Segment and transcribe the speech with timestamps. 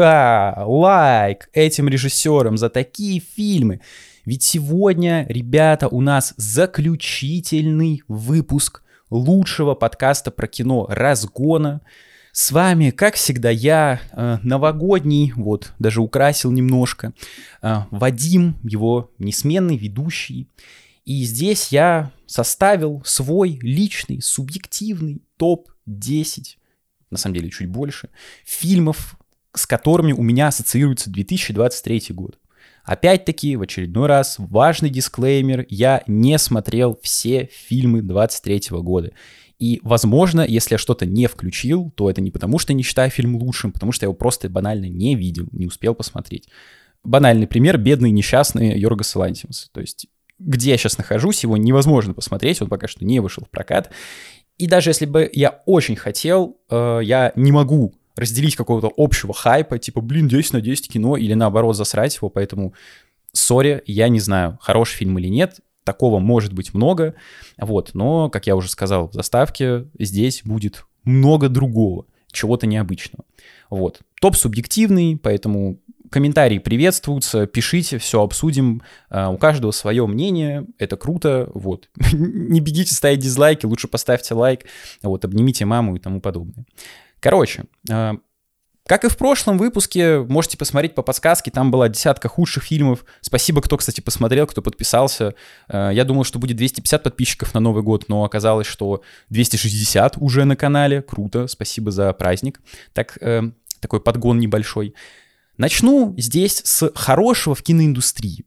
[0.00, 3.82] ха, лайк этим режиссерам за такие фильмы.
[4.24, 11.82] Ведь сегодня, ребята, у нас заключительный выпуск лучшего подкаста про кино «Разгона».
[12.32, 17.12] С вами, как всегда, я, э, новогодний, вот, даже украсил немножко,
[17.60, 20.48] э, Вадим, его несменный ведущий.
[21.04, 26.56] И здесь я составил свой личный, субъективный топ-10,
[27.10, 28.08] на самом деле чуть больше,
[28.46, 29.19] фильмов,
[29.54, 32.38] с которыми у меня ассоциируется 2023 год.
[32.84, 39.12] Опять-таки, в очередной раз, важный дисклеймер, я не смотрел все фильмы 23 года.
[39.58, 43.36] И, возможно, если я что-то не включил, то это не потому, что не считаю фильм
[43.36, 46.48] лучшим, потому что я его просто банально не видел, не успел посмотреть.
[47.04, 49.68] Банальный пример— бедный несчастный Йоргас Лантимус.
[49.72, 50.06] То есть
[50.40, 53.90] где я сейчас нахожусь, его невозможно посмотреть, он пока что не вышел в прокат.
[54.56, 59.78] И даже если бы я очень хотел, э, я не могу разделить какого-то общего хайпа,
[59.78, 62.74] типа, блин, 10 на 10 кино, или наоборот засрать его, поэтому,
[63.32, 67.14] сори, я не знаю, хороший фильм или нет, такого может быть много,
[67.58, 73.24] вот, но, как я уже сказал в заставке, здесь будет много другого, чего-то необычного.
[73.70, 74.00] Вот.
[74.20, 75.78] Топ субъективный, поэтому
[76.10, 78.82] комментарии приветствуются, пишите, все обсудим.
[79.10, 81.88] Uh, у каждого свое мнение, это круто, вот.
[82.12, 84.66] Не бегите ставить дизлайки, лучше поставьте лайк,
[85.02, 86.66] вот, обнимите маму и тому подобное.
[87.20, 88.18] Короче, uh,
[88.86, 93.04] как и в прошлом выпуске, можете посмотреть по подсказке, там была десятка худших фильмов.
[93.20, 95.34] Спасибо, кто, кстати, посмотрел, кто подписался.
[95.68, 100.44] Uh, я думал, что будет 250 подписчиков на Новый год, но оказалось, что 260 уже
[100.44, 101.02] на канале.
[101.02, 102.60] Круто, спасибо за праздник.
[102.92, 103.18] Так,
[103.80, 104.94] такой подгон небольшой.
[105.56, 108.44] Начну здесь с хорошего в киноиндустрии.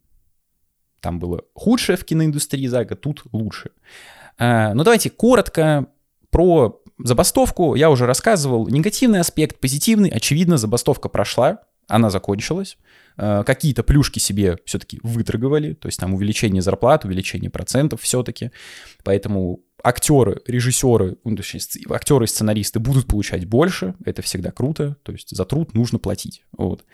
[1.00, 3.70] Там было худшее в киноиндустрии за год, тут лучше.
[4.38, 5.86] Но ну, давайте коротко
[6.30, 7.74] про забастовку.
[7.74, 8.68] Я уже рассказывал.
[8.68, 10.10] Негативный аспект, позитивный.
[10.10, 12.76] Очевидно, забастовка прошла, она закончилась.
[13.16, 18.50] А, какие-то плюшки себе все-таки выторговали, то есть там увеличение зарплат, увеличение процентов все-таки.
[19.04, 21.36] Поэтому актеры, режиссеры, ну,
[21.90, 26.42] актеры сценаристы будут получать больше, это всегда круто, то есть за труд нужно платить.
[26.56, 26.84] Вот.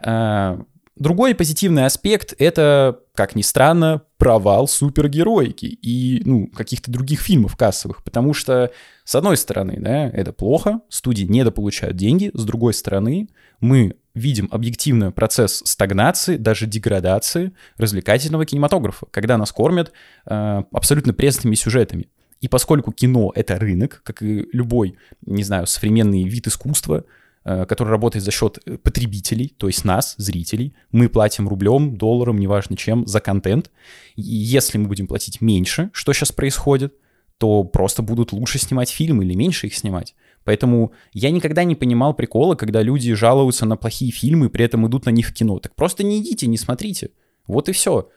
[0.00, 0.60] А,
[0.96, 8.02] другой позитивный аспект— это, как ни странно, провал супергероики и ну, каких-то других фильмов кассовых,
[8.02, 8.72] потому что,
[9.04, 13.28] с одной стороны, да, это плохо, студии недополучают деньги, с другой стороны,
[13.60, 19.92] мы видим объективный процесс стагнации, даже деградации развлекательного кинематографа, когда нас кормят
[20.26, 22.08] э, абсолютно пресными сюжетами.
[22.40, 27.04] И поскольку кино— это рынок, как и любой, не знаю, современный вид искусства,
[27.44, 32.38] э, который работает за счет э, потребителей, то есть нас, зрителей, мы платим рублем, долларом,
[32.38, 33.70] неважно чем, за контент.
[34.16, 36.94] И если мы будем платить меньше, что сейчас происходит,
[37.42, 40.14] то просто будут лучше снимать фильмы или меньше их снимать.
[40.44, 45.06] Поэтому я никогда не понимал прикола, когда люди жалуются на плохие фильмы, при этом идут
[45.06, 45.58] на них в кино.
[45.58, 47.10] Так просто не идите, не смотрите.
[47.48, 48.08] Вот и все.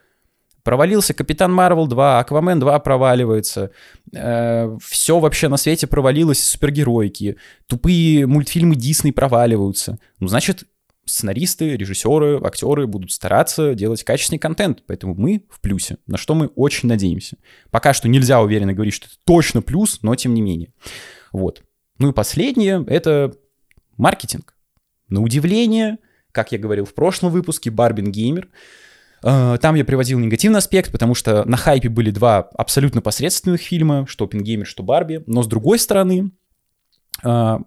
[0.62, 3.72] Провалился Капитан Марвел 2, Аквамен 2 проваливается.
[4.14, 7.38] Э, все вообще на свете провалилось супергеройки.
[7.66, 9.98] Тупые мультфильмы Дисней проваливаются.
[10.20, 10.66] Ну, значит,
[11.06, 16.48] сценаристы, режиссеры, актеры будут стараться делать качественный контент, поэтому мы в плюсе, на что мы
[16.48, 17.38] очень надеемся.
[17.72, 20.74] Пока что нельзя уверенно говорить, что это точно плюс, но тем не менее.
[21.32, 21.64] Вот.
[22.00, 23.34] Ну и последнее— это
[23.98, 24.56] маркетинг.
[25.08, 26.00] На удивление,
[26.32, 28.50] как я говорил в прошлом выпуске, Барбин Геймер—
[29.28, 34.06] Э, там я приводил негативный аспект, потому что на хайпе были два абсолютно посредственных фильма,
[34.08, 35.24] что «Оппенгеймер», что «Барби».
[35.26, 36.32] Но с другой стороны,
[37.24, 37.58] э,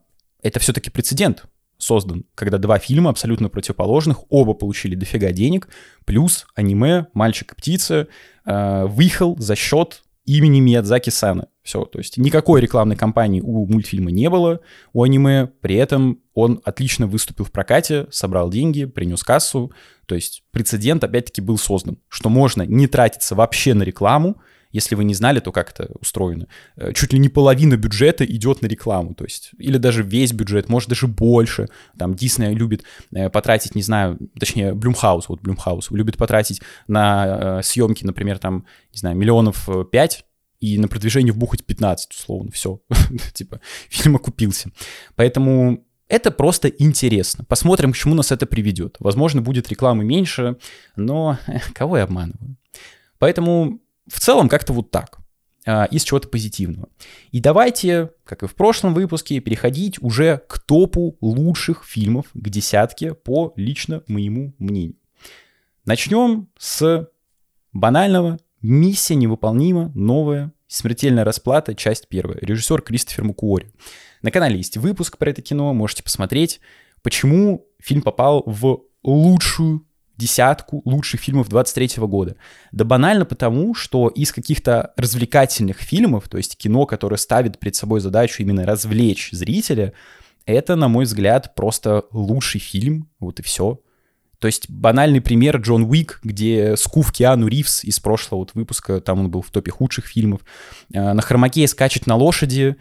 [0.43, 1.47] это все-таки прецедент
[1.88, 5.69] создан, когда два фильма абсолютно противоположных, оба получили дофига денег,
[6.04, 8.09] плюс аниме «Мальчик и птица»
[8.44, 11.48] э, выехал за счет имени Миядзаки Сана.
[11.62, 14.60] Все, то есть никакой рекламной кампании у мультфильма не было,
[14.93, 19.72] у аниме, при этом он отлично выступил в прокате, собрал деньги, принес кассу,
[20.04, 24.37] то есть прецедент опять-таки был создан, что можно не тратиться вообще на рекламу,
[24.78, 26.47] если вы не знали, то как это устроено.
[26.77, 30.69] Э, чуть ли не половина бюджета идет на рекламу, то есть, или даже весь бюджет,
[30.69, 31.69] может даже больше.
[31.99, 37.63] Там Дисней любит э, потратить, не знаю, точнее, Блюмхаус, вот Блюмхаус, любит потратить на э,
[37.63, 40.25] съемки, например, там, не знаю, миллионов пять,
[40.60, 42.81] и на продвижение вбухать 15, условно, все.
[43.33, 44.71] типа, фильм окупился.
[45.15, 47.45] Поэтому это просто интересно.
[47.45, 48.97] Посмотрим, к чему нас это приведет.
[48.98, 50.57] Возможно, будет рекламы меньше,
[50.97, 51.39] но
[51.74, 52.57] кого я обманываю?
[53.19, 55.19] Поэтому в целом как-то вот так
[55.66, 56.89] а, из чего-то позитивного.
[57.31, 63.15] И давайте, как и в прошлом выпуске, переходить уже к топу лучших фильмов, к десятке,
[63.15, 64.97] по лично моему мнению.
[65.84, 67.09] Начнем с
[67.72, 69.93] банального «Миссия невыполнима.
[69.95, 70.53] Новая.
[70.66, 71.75] Смертельная расплата.
[71.75, 72.39] Часть первая».
[72.41, 73.71] Режиссер Кристофер Мукуори.
[74.22, 76.60] На канале есть выпуск про это кино, можете посмотреть.
[77.03, 79.87] Почему фильм попал в лучшую
[80.18, 82.36] десятку лучших фильмов 23 года.
[82.72, 88.00] Да банально потому, что из каких-то развлекательных фильмов, то есть кино, которое ставит перед собой
[88.00, 89.94] задачу именно развлечь зрителя,
[90.44, 93.80] это, на мой взгляд, просто лучший фильм, вот и все.
[94.38, 99.21] То есть банальный пример Джон Уик, где скуф Киану Ривз из прошлого вот выпуска, там
[99.21, 100.42] он был в топе худших фильмов,
[100.92, 102.76] э, на хромаке скачет на лошади,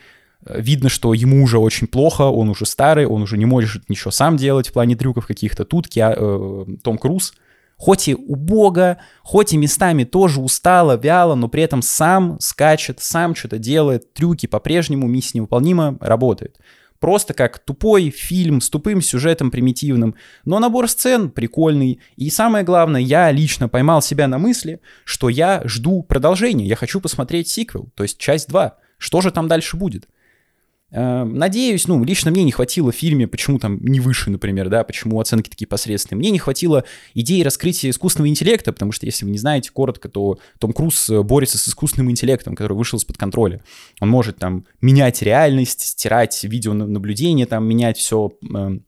[0.45, 4.37] видно, что ему уже очень плохо, он уже старый, он уже не может ничего сам
[4.37, 5.65] делать в плане трюков каких-то.
[5.65, 7.33] Тут Киа, э, Том Круз,
[7.75, 13.35] хоть и убого, хоть и местами тоже устало, вяло, но при этом сам скачет, сам
[13.35, 16.57] что-то делает, трюки по-прежнему, миссия невыполнима, работает.
[16.99, 21.99] Просто как тупой фильм с тупым сюжетом примитивным, но набор сцен прикольный.
[22.15, 26.99] И самое главное, я лично поймал себя на мысли, что я жду продолжения, я хочу
[26.99, 28.77] посмотреть сиквел, то есть часть 2.
[28.97, 30.07] Что же там дальше будет?
[30.89, 34.85] Эм, надеюсь, ну, лично мне не хватило в фильме, почему там не выше, например, да,
[34.85, 36.19] почему оценки такие посредственные.
[36.19, 40.39] Мне не хватило идеи раскрытия искусственного интеллекта, потому что, если вы не знаете коротко, то
[40.59, 43.61] Том Круз э, борется с искусственным интеллектом, который вышел из-под контроля.
[43.99, 48.85] Он может там менять реальность, стирать видеонаблюдение, там менять все эм,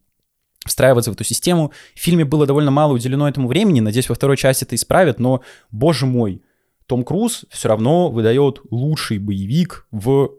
[0.64, 1.70] встраиваться в эту систему.
[1.94, 5.42] В фильме было довольно мало уделено этому времени, надеюсь, во второй части это исправят, но,
[5.70, 6.42] боже мой,
[6.86, 10.30] том Круз все равно выдает лучший боевик в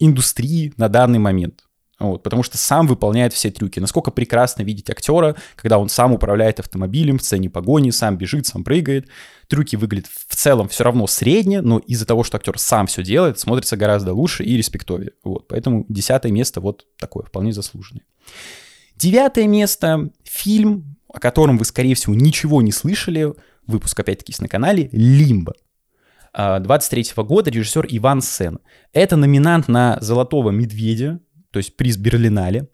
[0.00, 1.64] индустрии на данный момент.
[2.00, 3.78] Вот, потому что сам выполняет все трюки.
[3.78, 8.64] Насколько прекрасно видеть актера, когда он сам управляет автомобилем в сцене погони, сам бежит, сам
[8.64, 9.08] прыгает.
[9.48, 13.38] Трюки выглядят в целом все равно средне, но из-за того, что актер сам все делает,
[13.38, 15.12] смотрится гораздо лучше и респектовее.
[15.22, 18.04] Вот, поэтому десятое место вот такое, вполне заслуженное.
[18.96, 23.34] Девятое место— фильм, о котором вы, скорее всего, ничего не слышали,
[23.66, 25.52] выпуск, опять-таки, на канале, «Лимбо».
[26.34, 28.60] 23 -го года режиссер Иван Сен.
[28.92, 32.68] Это номинант на «Золотого медведя», то есть приз Берлинале.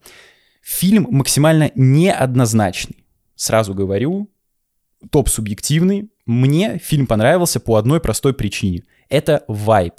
[0.62, 3.06] Фильм максимально неоднозначный.
[3.35, 4.31] Сразу говорю,
[5.11, 6.11] топ субъективный.
[6.26, 8.82] Мне фильм понравился по одной простой причине.
[9.08, 9.94] Это вайб.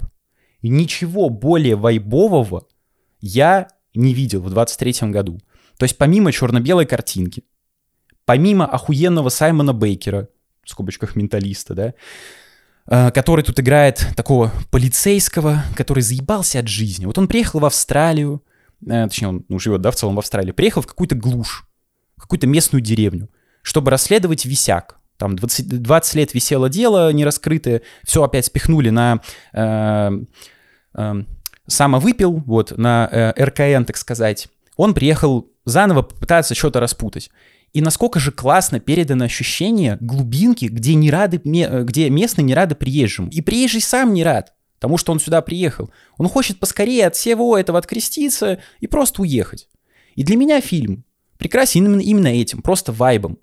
[0.62, 2.68] Ничего более вайбового
[3.22, 5.40] я не видел в 23 году.
[5.78, 7.44] То есть помимо черно-белой картинки,
[8.26, 10.30] помимо охуенного Саймона Бейкера,
[10.64, 11.94] в скобочках менталиста, да,
[12.88, 17.06] который тут играет такого полицейского, который заебался от жизни.
[17.06, 18.42] Вот он приехал в Австралию,
[18.86, 21.66] э, точнее, он ну, живет, да, в целом в Австралии, приехал в какую-то глушь,
[22.18, 23.30] какую-то местную деревню,
[23.62, 25.00] чтобы расследовать висяк.
[25.18, 29.22] Там 20, 20 лет висело дело нераскрытое, все опять спихнули на
[29.54, 30.12] э,
[30.94, 31.24] э,
[31.68, 34.48] самовыпил, вот, на э, РКН, так сказать.
[34.76, 37.32] Он приехал заново попытаться что-то распутать.
[37.78, 42.74] И насколько же классно передано ощущение глубинки, где, не рады, э, где местные не рады
[42.74, 43.28] приезжим.
[43.28, 45.92] И приезжий сам не рад тому, что он сюда приехал.
[46.18, 49.70] Он хочет поскорее от всего этого откреститься и просто уехать.
[50.16, 51.06] И для меня фильм
[51.38, 53.38] прекрасен именно, именно этим, просто вайбом.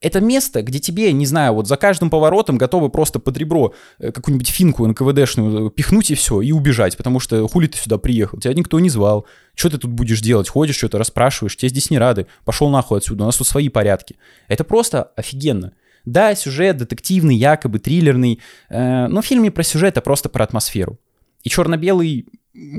[0.00, 4.12] Это место, где тебе, не знаю, вот за каждым поворотом готовы просто под ребро э,
[4.12, 8.38] какую-нибудь финку НКВДшную э, пихнуть и все, и убежать, потому что хули ты сюда приехал,
[8.38, 11.98] тебя никто не звал, что ты тут будешь делать, ходишь, что-то расспрашиваешь, тебе здесь не
[11.98, 14.16] рады, пошел нахуй отсюда, у нас тут свои порядки.
[14.48, 15.72] Это просто офигенно.
[16.04, 20.98] Да, сюжет детективный, якобы триллерный, э, но в фильме про сюжет, а просто про атмосферу.
[21.44, 22.26] И черно-белый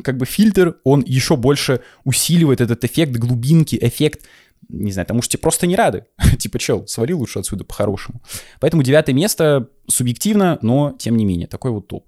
[0.04, 4.26] как бы фильтр, он еще больше усиливает этот эффект глубинки, эффект
[4.70, 6.06] не знаю, потому что тебе просто не рады.
[6.40, 8.22] типа, чел, свали лучше отсюда по-хорошему.
[8.60, 12.08] Поэтому девятое место субъективно, но тем не менее, такой вот топ.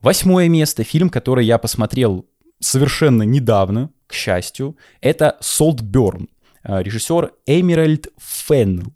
[0.00, 2.26] Восьмое место, фильм, который я посмотрел
[2.60, 6.28] совершенно недавно, к счастью, это Saltburn.
[6.62, 8.92] А, режиссер Эмеральд Феннел.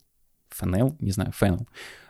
[0.51, 0.97] Феннел?
[1.01, 1.67] Не знаю, Феннел.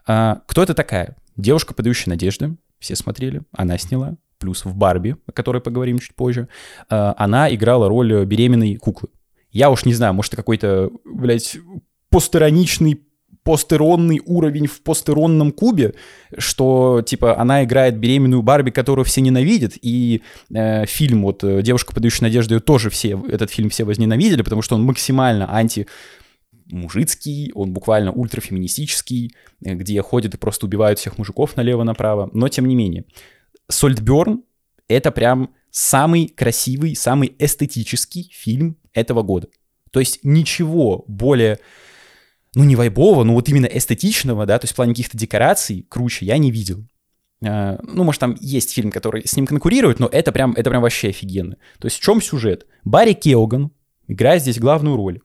[0.07, 1.17] А, кто это такая?
[1.37, 2.57] Девушка, подающая надежды.
[2.79, 3.43] Все смотрели.
[3.53, 4.17] Она сняла.
[4.39, 6.49] Плюс в Барби, о которой поговорим чуть позже.
[6.89, 9.11] А, она играла роль беременной куклы.
[9.51, 11.59] Я уж не знаю, может, это какой-то, блядь,
[12.11, 13.03] постероничный
[13.49, 15.95] постеронный уровень в постеронном кубе,
[16.37, 20.21] что, типа, она играет беременную Барби, которую все ненавидят, и
[20.55, 24.75] э, фильм, вот, э, «Девушка, подающая надежду», тоже все, этот фильм все возненавидели, потому что
[24.75, 25.87] он максимально анти
[26.67, 32.67] мужицкий, он буквально ультрафеминистический, э, где ходят и просто убивают всех мужиков налево-направо, но тем
[32.67, 33.07] не менее.
[33.71, 34.43] «Сольтберн»—
[34.89, 39.49] это прям самый красивый, самый эстетический фильм этого года.
[39.91, 41.59] То есть ничего более,
[42.55, 46.27] ну не вайбового, но вот именно эстетичного, да, то есть в плане каких-то декораций круче
[46.27, 46.85] я не видел.
[47.41, 50.83] Uh, ну, может, там есть фильм, который с ним конкурирует, но это прям, это прям
[50.83, 51.57] вообще офигенно.
[51.79, 52.67] То есть в чем сюжет?
[52.83, 53.71] Барри Кеоган
[54.09, 55.21] играет здесь главную роль.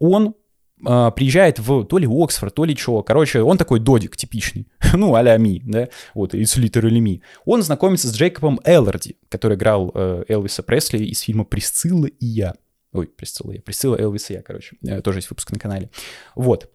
[0.00, 0.34] Он
[0.82, 3.02] приезжает в то ли Оксфорд, то ли что.
[3.02, 4.66] Короче, он такой додик типичный.
[4.94, 7.22] ну, а-ля Ми, да, вот, из literally Ми.
[7.44, 12.54] Он знакомится с Джейкобом Элларди, который играл э, Элвиса Пресли из фильма «Присцилла и я».
[12.92, 14.76] Ой, Присцилла, Присцилла Элвис и я, короче.
[14.86, 15.90] Э, тоже есть выпуск на канале.
[16.34, 16.70] Вот.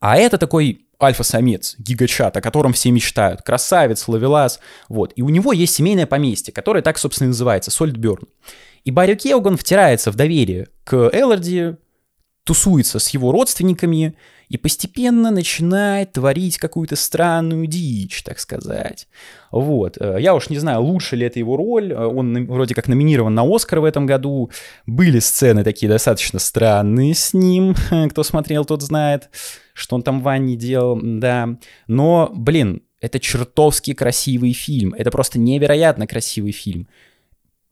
[0.00, 3.42] А это такой альфа-самец, гигачат, о котором все мечтают.
[3.42, 4.60] Красавец, ловелас.
[4.88, 5.12] Вот.
[5.16, 8.26] И у него есть семейное поместье, которое так, собственно, и называется, Сольдберн.
[8.84, 11.76] И Барри Келган втирается в доверие к Элларди,
[12.44, 14.14] тусуется с его родственниками
[14.48, 19.08] и постепенно начинает творить какую-то странную дичь, так сказать.
[19.50, 19.96] Вот.
[19.98, 21.92] Э, я уж не знаю, лучше ли это его роль.
[21.92, 24.50] Э, он вроде как номинирован на Оскар в этом году.
[24.86, 27.74] Были сцены такие достаточно странные с ним.
[28.10, 29.30] Кто смотрел, тот знает,
[29.72, 31.56] что он там в ванне делал, да.
[31.86, 34.94] Но, блин, это чертовски красивый фильм.
[34.94, 36.88] Это просто невероятно красивый фильм.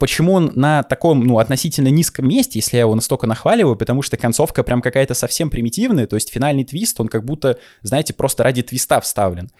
[0.00, 4.16] Почему он на таком, ну, относительно низком месте, если я его настолько нахваливаю, потому что
[4.16, 8.62] концовка прям какая-то совсем примитивная, то есть финальный твист, он как будто, знаете, просто ради
[8.62, 9.50] твиста вставлен.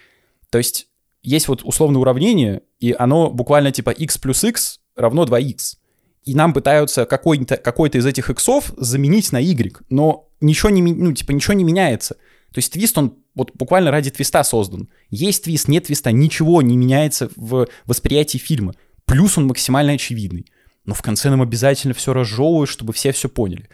[0.49, 0.89] То есть
[1.23, 5.77] есть вот условное уравнение, и оно буквально типа x плюс x равно 2x.
[6.25, 11.13] И нам пытаются какой-то какой из этих иксов заменить на y, но ничего не, ну,
[11.13, 12.15] типа, ничего не меняется.
[12.15, 14.89] То есть твист, он вот буквально ради твиста создан.
[15.11, 18.75] Есть твист, нет твиста, ничего не меняется в восприятии фильма.
[19.11, 20.47] Плюс он максимально очевидный.
[20.85, 23.69] Но в конце нам обязательно все разжевывают, чтобы все все поняли.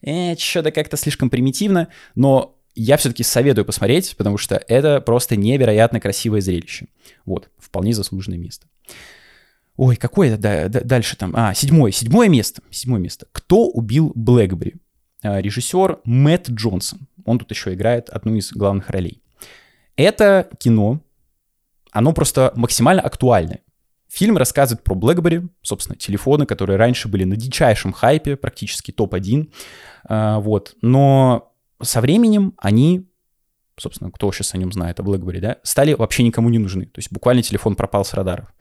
[0.00, 6.00] Э, что-то как-то слишком примитивно, но я все-таки советую посмотреть, потому что это просто невероятно
[6.00, 6.86] красивое зрелище.
[7.26, 8.66] Вот, вполне заслуженное место.
[9.76, 11.34] Ой, какое да, да, дальше там?
[11.36, 12.62] А, седьмое, седьмое место.
[12.70, 13.26] Седьмое место.
[13.32, 14.76] Кто убил Блэкбери?
[15.22, 17.08] А, режиссер Мэтт Джонсон.
[17.26, 19.22] Он тут еще играет одну из главных ролей.
[19.96, 21.02] Это кино,
[21.90, 23.60] оно просто максимально актуальное.
[24.10, 29.52] Фильм рассказывает про BlackBerry, собственно, телефоны, которые раньше были на дичайшем хайпе, практически топ-1.
[30.04, 30.76] А, вот.
[30.80, 33.06] Но со временем они,
[33.78, 36.86] собственно, кто сейчас о нем знает, о BlackBerry, да, стали вообще никому не нужны.
[36.86, 38.52] То есть буквально телефон пропал с радаров.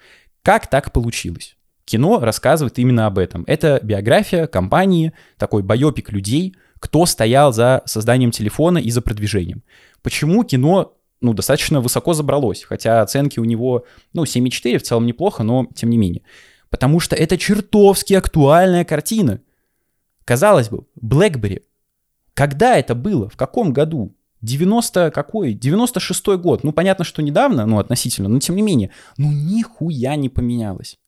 [0.44, 1.56] Как так получилось?
[1.86, 3.46] Кино рассказывает именно об этом.
[3.48, 9.64] Это биография компании, такой байопик людей, кто стоял за созданием телефона и за продвижением.
[10.02, 15.44] Почему кино ну, достаточно высоко забралось, хотя оценки у него, ну, 7,4 в целом неплохо,
[15.44, 16.24] но тем не менее.
[16.70, 19.42] Потому что это чертовски актуальная картина.
[20.26, 21.64] Казалось бы, BlackBerry.
[22.34, 23.30] Когда это было?
[23.30, 24.14] В каком году?
[24.42, 25.54] 90 какой?
[25.54, 26.64] 96 год.
[26.64, 28.92] Ну, понятно, что недавно, ну, относительно, но тем не менее.
[29.18, 31.00] Ну, нихуя не поменялось.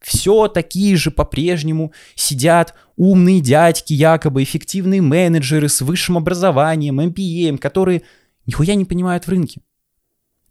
[0.00, 8.02] Все такие же по-прежнему сидят умные дядьки, якобы эффективные менеджеры с высшим образованием, MBA, которые
[8.46, 9.60] нихуя не понимают в рынке.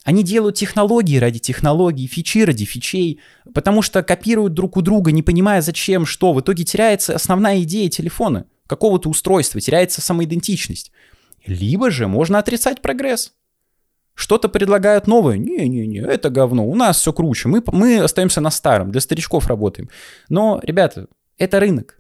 [0.04, 3.20] Они делают технологии ради технологий, фичи ради фичей,
[3.54, 6.34] потому что копируют друг у друга, не понимая зачем, что.
[6.34, 10.92] В итоге теряется основная идея телефона, какого-то устройства, теряется самоидентичность.
[11.46, 13.34] Либо же можно отрицать прогресс.
[14.14, 15.38] Что-то предлагают новое.
[15.38, 16.68] Не-не-не, это говно.
[16.68, 17.48] У нас все круче.
[17.48, 18.92] Мы, мы остаемся на старом.
[18.92, 19.90] Для старичков работаем.
[20.30, 21.08] Но, ребята,
[21.38, 22.00] это рынок.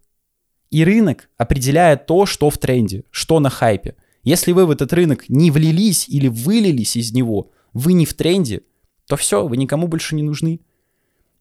[0.69, 3.95] И рынок определяет то, что в тренде, что на хайпе.
[4.23, 8.61] Если вы в этот рынок не влились или вылились из него, вы не в тренде,
[9.07, 10.61] то все, вы никому больше не нужны.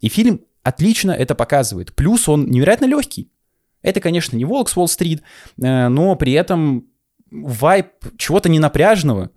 [0.01, 1.95] И фильм отлично это показывает.
[1.95, 3.31] Плюс он невероятно легкий.
[3.83, 5.23] Это, конечно, не Волк с Уолл-стрит,
[5.63, 6.87] э, но при этом
[7.31, 9.31] вайп чего-то ненапряжного.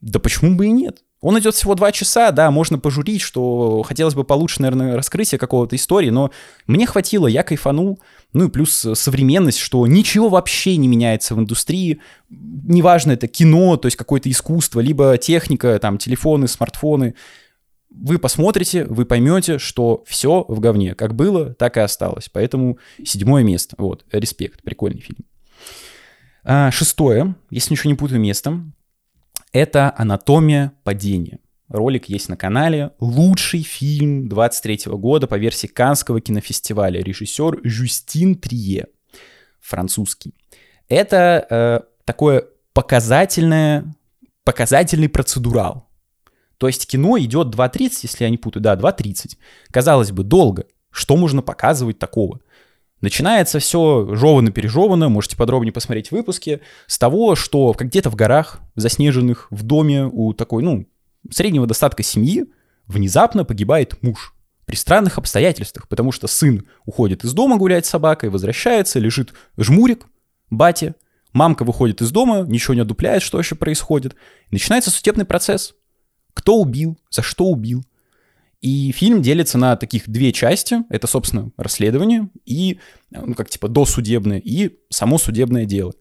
[0.00, 1.04] Да почему бы и нет?
[1.20, 5.74] Он идет всего два часа, да, можно пожурить, что хотелось бы получше, наверное, раскрытие какого-то
[5.74, 6.30] истории, но
[6.66, 7.98] мне хватило, я кайфанул.
[8.34, 12.00] Ну и плюс современность, что ничего вообще не меняется в индустрии.
[12.28, 17.14] Неважно, это кино, то есть какое-то искусство, либо техника, там, телефоны, смартфоны.
[17.90, 20.96] Вы посмотрите, вы поймете, что все в говне.
[20.96, 22.28] Как было, так и осталось.
[22.28, 23.76] Поэтому седьмое место.
[23.78, 25.24] Вот, респект, прикольный фильм.
[26.42, 28.74] А, шестое, если ничего не путаю местом,
[29.52, 31.38] это «Анатомия падения».
[31.68, 32.92] Ролик есть на канале.
[33.00, 37.02] Лучший фильм 23 года по версии Канского кинофестиваля.
[37.02, 38.88] Режиссер Жюстин Трие.
[39.60, 40.34] Французский.
[40.88, 43.94] Это э, такое показательное,
[44.44, 45.88] показательный процедурал.
[46.58, 49.36] То есть кино идет 2.30, если я не путаю, да, 2.30.
[49.70, 50.66] Казалось бы, долго.
[50.90, 52.40] Что можно показывать такого?
[53.00, 59.48] Начинается все жевано-пережевано, можете подробнее посмотреть в выпуске, с того, что где-то в горах, заснеженных,
[59.50, 60.86] в доме у такой, ну,
[61.30, 62.46] среднего достатка семьи
[62.86, 64.34] внезапно погибает муж.
[64.66, 70.06] При странных обстоятельствах, потому что сын уходит из дома гулять с собакой, возвращается, лежит жмурик,
[70.50, 70.94] батя,
[71.32, 74.16] мамка выходит из дома, ничего не одупляет, что еще происходит.
[74.50, 75.74] начинается судебный процесс.
[76.32, 77.84] Кто убил, за что убил,
[78.64, 80.78] и фильм делится на таких две части.
[80.88, 82.78] Это, собственно, расследование и,
[83.10, 85.92] ну, как типа, досудебное, и само судебное дело.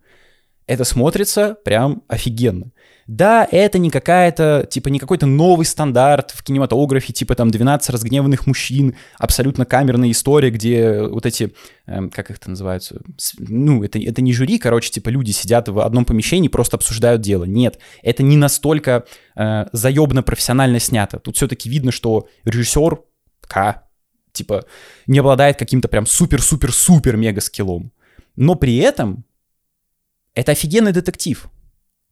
[0.67, 2.71] Это смотрится прям офигенно.
[3.05, 8.47] Да, это не какая-то, типа, не какой-то новый стандарт в кинематографе, типа там 12 разгневанных
[8.47, 11.53] мужчин, абсолютно камерная история, где вот эти,
[11.85, 13.01] э, как их это называются,
[13.39, 17.43] ну, это, это не жюри, короче, типа люди сидят в одном помещении, просто обсуждают дело.
[17.43, 19.03] Нет, это не настолько
[19.35, 21.19] э, заебно профессионально снято.
[21.19, 23.01] Тут все-таки видно, что режиссер
[23.41, 23.83] К,
[24.31, 24.63] типа,
[25.07, 27.91] не обладает каким-то прям супер-супер-супер-мега скиллом.
[28.37, 29.25] Но при этом
[30.35, 31.49] это офигенный детектив.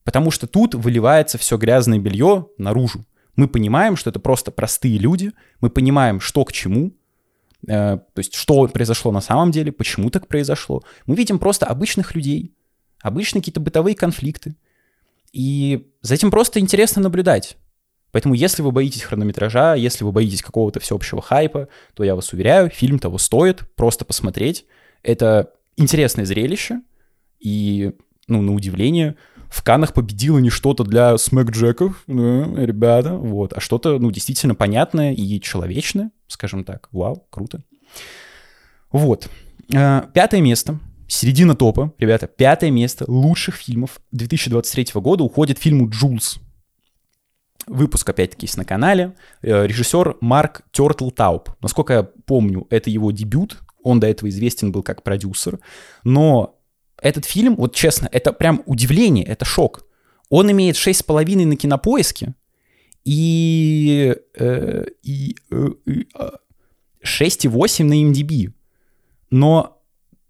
[0.04, 3.06] Потому что тут выливается все грязное белье наружу.
[3.36, 6.92] Мы понимаем, что это просто простые люди, мы понимаем, что к чему,
[7.68, 10.84] э, то есть что произошло на самом деле, почему так произошло.
[11.06, 12.54] Мы видим просто обычных людей,
[13.02, 14.56] обычные какие-то бытовые конфликты.
[15.32, 17.58] И за этим просто интересно наблюдать.
[18.12, 22.70] Поэтому если вы боитесь хронометража, если вы боитесь какого-то всеобщего хайпа, то я вас уверяю,
[22.70, 24.66] фильм того стоит, просто посмотреть.
[25.02, 26.82] Это интересное зрелище,
[27.42, 27.94] и,
[28.32, 29.16] ну, на удивление,
[29.50, 35.14] в Канах победило не что-то для смэкджеков, да, ребята, вот, а что-то, ну, действительно понятное
[35.14, 36.88] и человечное, скажем так.
[36.92, 37.64] Вау, круто.
[38.92, 39.30] Вот.
[39.76, 40.80] А, пятое место.
[41.08, 46.40] Середина топа, ребята, пятое место лучших фильмов 2023 года уходит фильму «Джулс».
[47.68, 49.14] Выпуск, опять-таки, есть на канале.
[49.42, 51.50] Э, режиссер Марк Тёртл Тауп.
[51.62, 53.60] Насколько я помню, это его дебют.
[53.84, 55.60] Он до этого известен был как продюсер.
[56.04, 56.61] Но
[57.02, 59.88] этот фильм, вот честно, это прям удивление, это шок.
[60.30, 62.36] Он имеет 6,5 на кинопоиске
[63.04, 66.08] и, э, и, э, и
[67.04, 68.54] 6,8 на MDB.
[69.32, 69.82] Но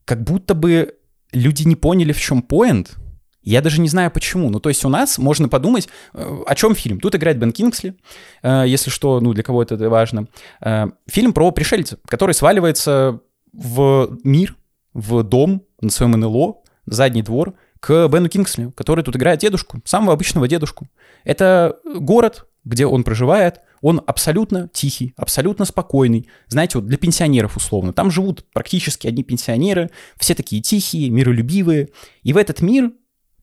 [0.05, 0.95] как будто бы
[1.31, 2.97] люди не поняли, в чем поинт.
[3.43, 4.49] Я даже не знаю почему.
[4.49, 6.99] Ну, то есть у нас можно подумать, э, о чем фильм.
[6.99, 7.95] Тут играет Бен Кингсли,
[8.43, 10.27] э, если что, ну, для кого это важно.
[10.61, 13.19] Э, фильм про пришельца, который сваливается
[13.51, 14.55] в мир,
[14.93, 20.13] в дом на своем НЛО, задний двор, к Бену Кингсли, который тут играет дедушку, самого
[20.13, 20.87] обычного дедушку.
[21.23, 26.29] Это город, где он проживает, он абсолютно тихий, абсолютно спокойный.
[26.47, 27.93] Знаете, вот для пенсионеров условно.
[27.93, 31.89] Там живут практически одни пенсионеры, все такие тихие, миролюбивые.
[32.21, 32.91] И в этот мир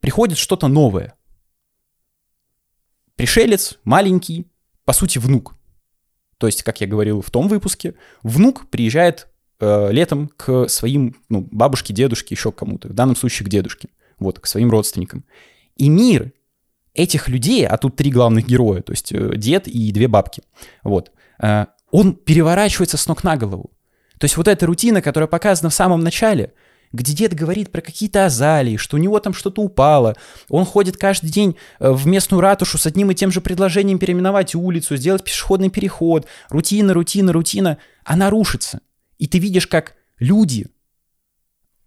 [0.01, 1.15] приходит что-то новое.
[3.17, 4.47] Пришелец, маленький,
[4.85, 5.57] по сути, внук.
[6.39, 9.27] То есть, как я говорил в том выпуске, внук приезжает
[9.61, 14.41] э, летом к своим, ну, бабушке, дедушке, еще кому-то, в данном случае к дедушке, вот,
[14.41, 15.25] к своим родственникам.
[15.77, 16.33] И мир
[16.95, 20.43] этих людей, а тут три главных героя, то есть э, дед и две бабки,
[20.83, 23.71] вот, э, он переворачивается с ног на голову.
[24.19, 26.53] То есть вот эта рутина, которая показана в самом начале,
[26.93, 30.17] где дед говорит про какие-то азалии, что у него там что-то упало.
[30.49, 34.97] Он ходит каждый день в местную ратушу с одним и тем же предложением переименовать улицу,
[34.97, 36.27] сделать пешеходный переход.
[36.49, 37.79] Рутина, рутина, рутина.
[38.05, 38.81] Она рушится.
[39.19, 40.69] И ты видишь, как люди,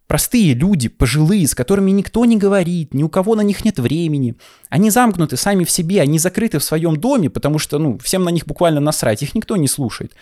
[0.08, 4.36] простые люди, пожилые, с которыми никто не говорит, ни у кого на них нет времени,
[4.70, 8.30] они замкнуты сами в себе, они закрыты в своем доме, потому что, ну, всем на
[8.30, 10.14] них буквально насрать, их никто не слушает.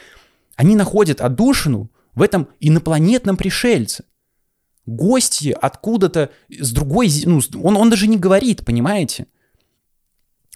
[0.56, 4.04] Они находят отдушину в этом инопланетном пришельце.
[4.86, 7.10] Гости откуда-то с другой...
[7.26, 9.28] Ну, он, он даже не говорит, понимаете?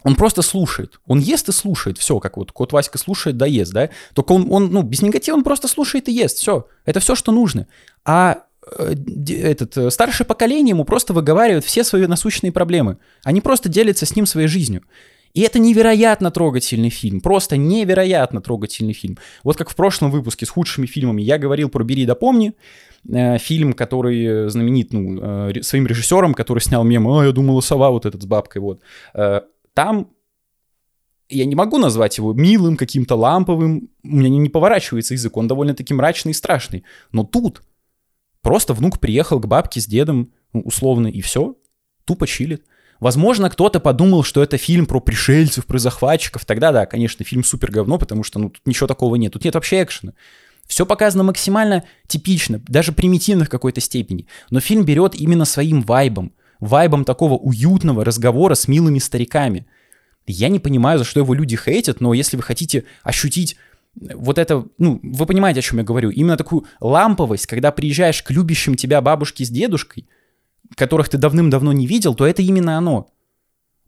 [0.03, 0.99] Он просто слушает.
[1.07, 1.97] Он ест и слушает.
[1.97, 3.89] Все, как вот кот Васька слушает, да ест, да?
[4.13, 6.37] Только он, он ну, без негатива он просто слушает и ест.
[6.37, 6.67] Все.
[6.85, 7.67] Это все, что нужно.
[8.05, 8.43] А
[8.77, 8.95] э,
[9.29, 12.97] этот э, старшее поколение ему просто выговаривает все свои насущные проблемы.
[13.23, 14.83] Они просто делятся с ним своей жизнью.
[15.33, 19.17] И это невероятно трогательный фильм, просто невероятно трогательный фильм.
[19.43, 22.53] Вот как в прошлом выпуске с худшими фильмами я говорил про «Бери да помни»,
[23.09, 27.89] э, фильм, который знаменит ну, э, своим режиссером, который снял мем «А, я думала, сова
[27.89, 28.81] вот этот с бабкой», вот.
[29.15, 29.41] Э,
[29.73, 30.09] там
[31.29, 35.93] я не могу назвать его милым, каким-то ламповым, у меня не, поворачивается язык, он довольно-таки
[35.93, 36.83] мрачный и страшный.
[37.11, 37.63] Но тут
[38.41, 41.57] просто внук приехал к бабке с дедом, ну, условно, и все,
[42.05, 42.63] тупо чилит.
[42.99, 46.45] Возможно, кто-то подумал, что это фильм про пришельцев, про захватчиков.
[46.45, 49.33] Тогда, да, конечно, фильм супер говно, потому что ну, тут ничего такого нет.
[49.33, 50.13] Тут нет вообще экшена.
[50.67, 54.27] Все показано максимально типично, даже примитивно в какой-то степени.
[54.49, 56.31] Но фильм берет именно своим вайбом
[56.65, 59.65] вайбом такого уютного разговора с милыми стариками.
[60.25, 63.57] Я не понимаю, за что его люди хейтят, но если вы хотите ощутить
[63.95, 68.31] вот это, ну, вы понимаете, о чем я говорю, именно такую ламповость, когда приезжаешь к
[68.31, 70.07] любящим тебя бабушке с дедушкой,
[70.75, 73.07] которых ты давным-давно не видел, то это именно оно.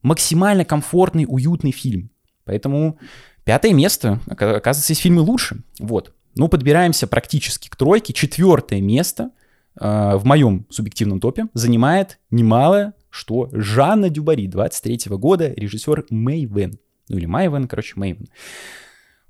[0.02, 2.12] Максимально комфортный, уютный фильм.
[2.44, 3.00] Поэтому
[3.44, 5.64] пятое место, оказывается, есть фильмы лучше.
[5.80, 6.14] Вот.
[6.36, 8.14] Ну, подбираемся практически к тройке.
[8.14, 9.45] Четвертое место— Э,
[9.78, 16.78] в моем субъективном топе занимает немало что Жанна Дюбари, 23 -го года, режиссер Мэйвен.
[17.08, 18.28] Ну или Майвен, короче, Мэйвен.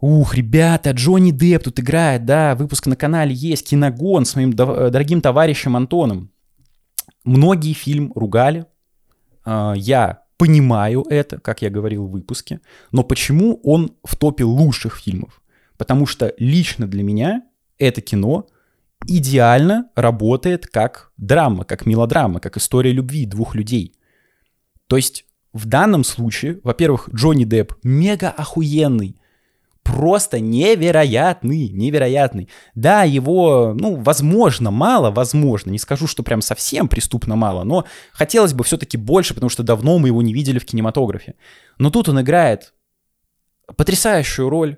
[0.02, 5.22] Ух, ребята, Джонни Депп тут играет, да, выпуск на канале есть, киногон с моим дорогим
[5.22, 6.32] товарищем Антоном.
[7.24, 8.66] Многие фильм ругали,
[9.46, 14.98] э, я понимаю это, как я говорил в выпуске, но почему он в топе лучших
[14.98, 15.42] фильмов?
[15.78, 17.44] Потому что лично для меня
[17.78, 18.48] это кино
[19.08, 23.96] идеально работает как драма, как мелодрама, как история любви двух людей.
[24.88, 29.20] То есть в данном случае, во-первых, Джонни Депп мега охуенный,
[29.84, 32.50] просто невероятный, невероятный.
[32.74, 38.54] Да, его, ну, возможно, мало, возможно, не скажу, что прям совсем преступно мало, но хотелось
[38.54, 41.36] бы все-таки больше, потому что давно мы его не видели в кинематографе.
[41.78, 42.74] Но тут он играет
[43.78, 44.78] потрясающую роль,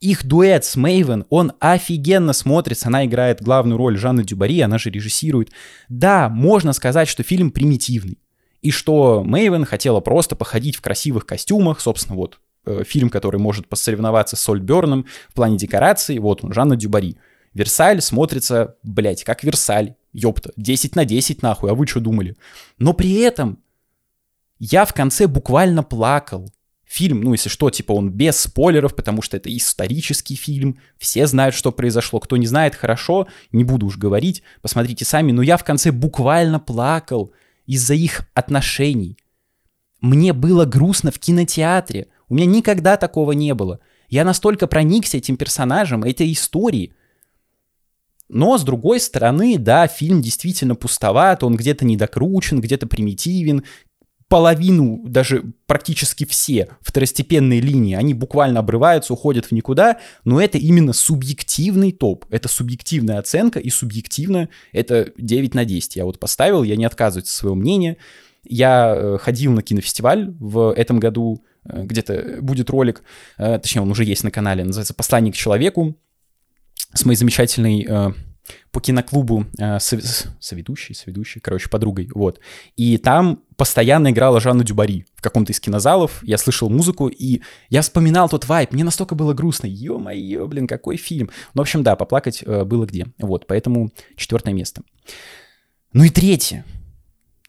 [0.00, 2.88] их дуэт с Мейвен, он офигенно смотрится.
[2.88, 5.50] Она играет главную роль Жанны Дюбари, она же режиссирует.
[5.88, 8.18] Да, можно сказать, что фильм примитивный.
[8.62, 13.68] И что Мейвен хотела просто походить в красивых костюмах, собственно, вот э, фильм, который может
[13.68, 17.16] посоревноваться с Соль Берном в плане декораций, вот он, Жанна Дюбари.
[17.52, 22.36] Версаль смотрится, блядь, как Версаль, ёпта, 10 на 10 нахуй, а вы что думали?
[22.78, 23.58] Но при этом
[24.58, 26.50] я в конце буквально плакал
[26.90, 31.54] Фильм, ну, если что, типа он без спойлеров, потому что это исторический фильм, все знают,
[31.54, 32.18] что произошло.
[32.18, 36.58] Кто не знает, хорошо, не буду уж говорить, посмотрите сами, но я в конце буквально
[36.58, 37.32] плакал
[37.64, 39.16] из-за их отношений.
[40.00, 43.78] Мне было грустно в кинотеатре, у меня никогда такого не было.
[44.08, 46.92] Я настолько проникся этим персонажем, этой историей.
[48.28, 53.62] Но, с другой стороны, да, фильм действительно пустоват, он где-то недокручен, где-то примитивен,
[54.30, 60.92] половину, даже практически все второстепенные линии, они буквально обрываются, уходят в никуда, но это именно
[60.92, 65.96] субъективный топ, это субъективная оценка, и субъективно это 9 на 10.
[65.96, 67.96] Я вот поставил, я не отказываюсь от своего мнения.
[68.44, 73.02] Я э, ходил на кинофестиваль в этом году, э, где-то будет ролик,
[73.36, 75.96] э, точнее, он уже есть на канале, называется «Посланник человеку»,
[76.94, 78.14] с моей замечательной
[78.70, 82.40] по киноклубу э, с, соведущей, соведущей, короче, подругой, вот.
[82.76, 87.82] И там постоянно играла Жанна Дюбари в каком-то из кинозалов, я слышал музыку, и я
[87.82, 91.30] вспоминал тот вайп, мне настолько было грустно, ё-моё, блин, какой фильм.
[91.54, 94.82] Ну, в общем, да, поплакать э, было где, вот, поэтому четвертое место.
[95.92, 96.64] Ну и третье,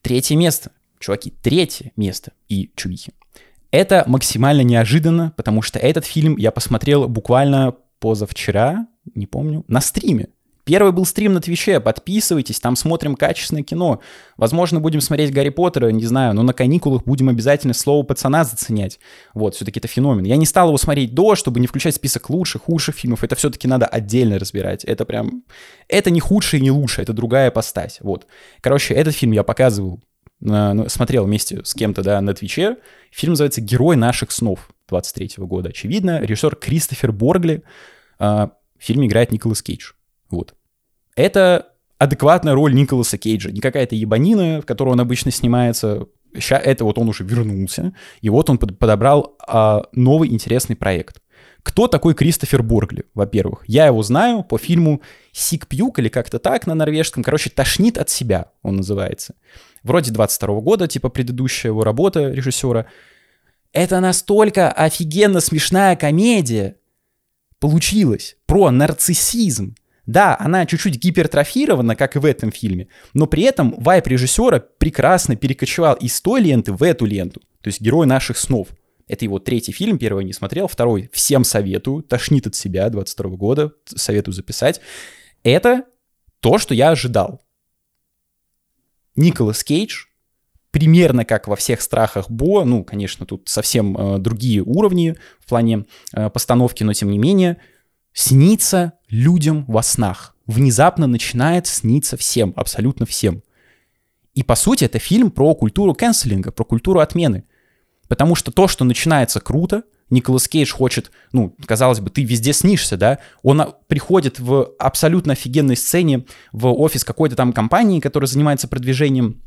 [0.02, 3.14] третье место, чуваки, третье место и чувихи.
[3.72, 10.28] Это максимально неожиданно, потому что этот фильм я посмотрел буквально позавчера, не помню, на стриме.
[10.64, 14.02] Первый был стрим на Твиче, подписывайтесь, там смотрим качественное кино.
[14.38, 19.00] Возможно, будем смотреть Гарри Поттера, не знаю, но на каникулах будем обязательно слово пацана заценять.
[19.34, 20.24] Вот, все-таки это феномен.
[20.24, 23.24] Я не стал его смотреть до, чтобы не включать список лучших, худших фильмов.
[23.24, 24.84] Это все-таки надо отдельно разбирать.
[24.86, 25.44] Это прям...
[25.88, 27.98] Это не худшее и не лучшее, это другая постать.
[28.02, 28.28] Вот.
[28.62, 30.00] Короче, этот фильм я показывал,
[30.40, 32.78] ну, смотрел вместе с кем-то, да, на Твиче.
[33.12, 35.70] Фильм называется «Герой наших снов» 23 -го года.
[35.70, 37.64] Очевидно, режиссер Кристофер Боргли.
[38.20, 39.94] А, в фильме играет Николас Кейдж.
[40.32, 40.56] Вот.
[41.16, 41.68] Это
[41.98, 46.08] адекватная роль Николаса Кейджа, не какая-то ебанина, в которой он обычно снимается.
[46.34, 51.22] Сейчас это вот он уже вернулся, и вот он подобрал а, новый интересный проект.
[51.64, 53.64] Кто такой Кристофер Боргли, во-первых?
[53.68, 57.24] Я его знаю по фильму «Сик Пьюк» или как-то так на норвежском.
[57.24, 59.36] Короче, «Тошнит от себя» он называется.
[59.84, 62.88] Вроде 22 года, типа предыдущая его работа режиссера.
[63.74, 66.78] Это настолько офигенно смешная комедия
[67.60, 69.76] получилась про нарциссизм,
[70.12, 75.36] да, она чуть-чуть гипертрофирована, как и в этом фильме, но при этом вайп режиссера прекрасно
[75.36, 77.42] перекочевал из той ленты в эту ленту.
[77.62, 78.70] То есть герой наших снов.
[79.08, 83.72] Это его третий фильм, первый не смотрел, второй всем советую, тошнит от себя 22 года,
[83.86, 84.82] советую записать.
[85.44, 85.86] Это
[86.40, 87.42] то, что я ожидал.
[89.16, 90.06] Николас Кейдж,
[90.72, 95.86] примерно как во всех страхах Бо, ну, конечно, тут совсем э, другие уровни в плане
[96.14, 97.58] э, постановки, но тем не менее,
[98.14, 100.36] снится людям во снах.
[100.48, 103.44] Внезапно начинает сниться всем, абсолютно всем.
[104.34, 107.44] И по сути это фильм про культуру канцелинга, про культуру отмены.
[108.08, 112.98] Потому что то, что начинается круто, Николас Кейдж хочет, ну, казалось бы, ты везде снишься,
[112.98, 113.20] да?
[113.44, 119.42] Он приходит в абсолютно офигенной сцене в офис какой-то там компании, которая занимается продвижением,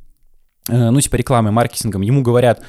[0.68, 2.00] э, ну, типа рекламой, маркетингом.
[2.00, 2.62] Ему говорят,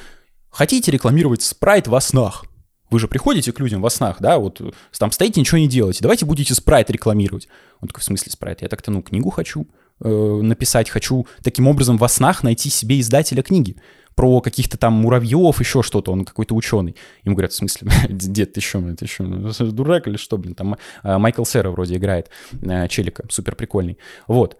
[0.50, 2.44] хотите рекламировать спрайт во снах?
[2.90, 4.60] Вы же приходите к людям во снах, да, вот
[4.98, 7.48] там стоите, ничего не делаете, давайте будете спрайт рекламировать.
[7.80, 8.62] Он такой, в смысле спрайт?
[8.62, 9.66] Я так-то, ну, книгу хочу
[10.00, 10.08] э,
[10.42, 13.76] написать, хочу таким образом во снах найти себе издателя книги
[14.14, 16.96] про каких-то там муравьев, еще что-то, он какой-то ученый.
[17.22, 19.24] Ему говорят, в смысле, дед, ты что, ты что,
[19.72, 22.30] дурак или что, блин, там э, Майкл Сера вроде играет,
[22.62, 23.98] э, челика, супер прикольный.
[24.26, 24.56] Вот.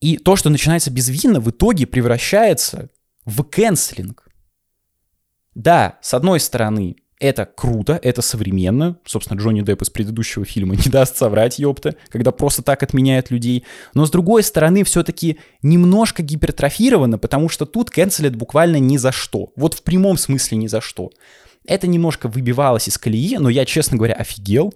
[0.00, 2.90] И то, что начинается безвинно, в итоге превращается
[3.24, 4.28] в кэнслинг.
[5.54, 8.98] Да, с одной стороны, Это круто, это современно.
[9.04, 13.64] Собственно, Джонни Депп из предыдущего фильма не даст соврать, ёпта, когда просто так отменяет людей.
[13.94, 19.52] Но, с другой стороны, все-таки немножко гипертрофировано, потому что тут канцелят буквально ни за что.
[19.56, 21.10] Вот в прямом смысле ни за что.
[21.66, 24.74] Это немножко выбивалось из колеи, но я, честно говоря, офигел.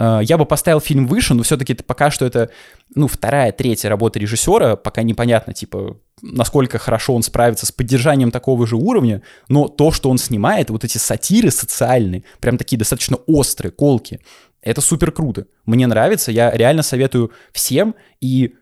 [0.00, 2.50] Э, я бы поставил фильм выше, но все-таки это пока что это,
[2.94, 8.66] ну, вторая, третья работа режиссера, пока непонятно, типа, насколько хорошо он справится с поддержанием такого
[8.66, 13.70] же уровня, но то, что он снимает, вот эти сатиры социальные, прям такие достаточно острые,
[13.70, 14.20] колки,
[14.62, 15.46] это супер круто.
[15.66, 18.54] Мне нравится, я реально советую всем, и,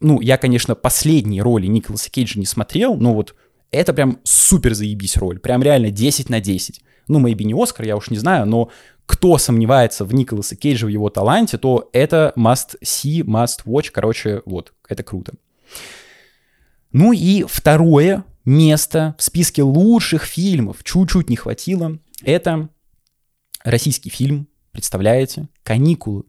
[0.00, 3.34] ну, я, конечно, последние роли Николаса Кейджа не смотрел, но вот
[3.70, 6.80] это прям супер заебись роль, прям реально 10 на 10.
[7.08, 8.70] Ну, maybe не Оскар, я уж не знаю, но
[9.08, 13.88] кто сомневается в Николаса Кейджа, в его таланте, то это must see, must watch.
[13.90, 15.32] Короче, вот, это круто.
[16.92, 22.68] Ну и второе место в списке лучших фильмов, чуть-чуть не хватило, это
[23.64, 26.24] российский фильм, представляете, «Каникулы».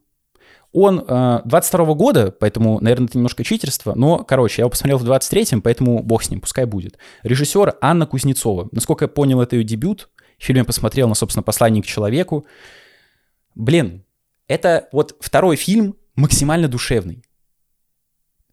[0.71, 5.03] Он э, 22 года, поэтому, наверное, это немножко читерство, но, короче, я его посмотрел в
[5.03, 6.97] 23-м, поэтому бог с ним, пускай будет.
[7.23, 8.69] Режиссер Анна Кузнецова.
[8.71, 10.09] Насколько я понял, это ее дебют.
[10.39, 12.45] В фильме посмотрел на, собственно, «Посланник к человеку».
[13.55, 14.05] Блин,
[14.47, 17.23] это вот второй фильм максимально душевный.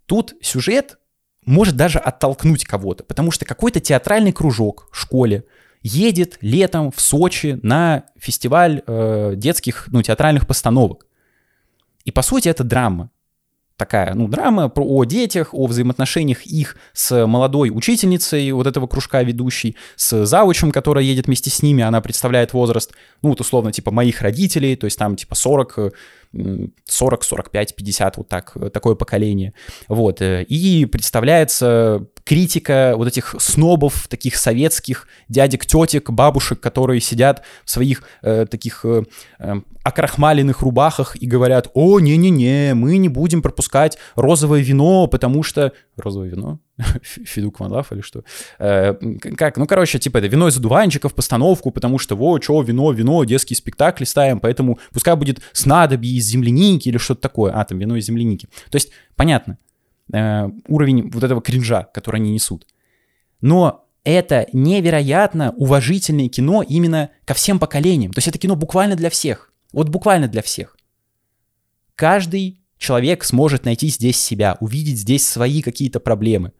[0.06, 0.98] Тут сюжет
[1.44, 5.44] может даже оттолкнуть кого-то, потому что какой-то театральный кружок в школе
[5.82, 11.06] едет летом в Сочи на фестиваль э, детских ну, театральных постановок.
[12.04, 13.10] И по сути это драма
[13.76, 19.22] такая, ну, драма про, о детях, о взаимоотношениях их с молодой учительницей вот этого кружка
[19.22, 23.90] ведущей, с завучем, которая едет вместе с ними, она представляет возраст, ну, вот условно, типа
[23.90, 25.94] моих родителей, то есть там типа 40,
[26.86, 29.52] 40, 45, 50, вот так, такое поколение.
[29.88, 30.22] Вот.
[30.22, 37.70] Э, и представляется критика вот этих снобов, таких советских дядек, тетек, бабушек, которые сидят в
[37.70, 39.04] своих э, таких э,
[39.38, 45.72] э, окрахмаленных рубахах и говорят, о, не-не-не, мы не будем пропускать розовое вино, потому что...
[45.96, 46.58] Розовое вино?
[47.02, 48.24] Федук Ванлав или что?
[48.58, 48.94] Э,
[49.36, 49.56] как?
[49.56, 53.54] Ну, короче, типа это вино из одуванчиков, постановку, потому что, во, что, вино, вино, детский
[53.54, 57.52] спектакль ставим, поэтому пускай будет снадобье из земляники или что-то такое.
[57.52, 58.48] А, там вино из земляники.
[58.70, 59.58] То есть, понятно,
[60.12, 62.66] э, уровень вот этого кринжа, который они несут.
[63.40, 68.12] Но это невероятно уважительное кино именно ко всем поколениям.
[68.12, 69.52] То есть это кино буквально для всех.
[69.72, 70.76] Вот буквально для всех.
[71.96, 76.52] Каждый человек сможет найти здесь себя, увидеть здесь свои какие-то проблемы.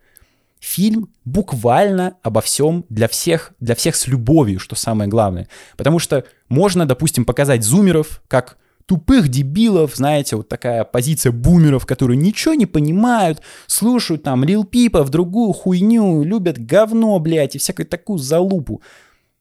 [0.59, 5.49] Фильм буквально обо всем для всех, для всех с любовью, что самое главное.
[5.77, 12.17] Потому что можно, допустим, показать зумеров как тупых дебилов, знаете, вот такая позиция бумеров, которые
[12.17, 17.87] ничего не понимают, слушают там Лил Пипа в другую хуйню, любят говно, блядь, и всякую
[17.87, 18.83] такую залупу.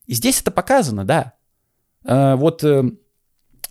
[0.07, 1.33] И здесь это показано, да.
[2.03, 2.83] А, вот э,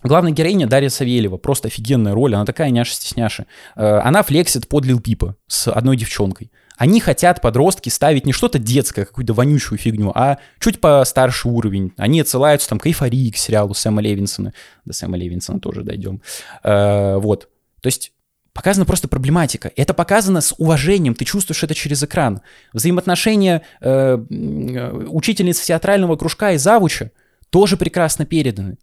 [0.05, 3.47] Главная героиня Дарья Савельева, просто офигенная роль, она такая няша-стесняша.
[3.75, 6.51] Э, она флексит под Лил Пипа с одной девчонкой.
[6.77, 11.93] Они хотят, подростки, ставить не что-то детское, какую-то вонючую фигню, а чуть постарше уровень.
[11.97, 14.53] Они отсылаются там к эйфории, к сериалу Сэма Левинсона.
[14.83, 16.21] До Сэма Левинсона тоже дойдем.
[16.63, 17.49] Э, вот.
[17.81, 18.11] То есть
[18.53, 19.71] показана просто проблематика.
[19.75, 22.41] Это показано с уважением, ты чувствуешь это через экран.
[22.73, 27.11] Взаимоотношения э, учительницы театрального кружка и завуча
[27.49, 28.77] тоже прекрасно переданы.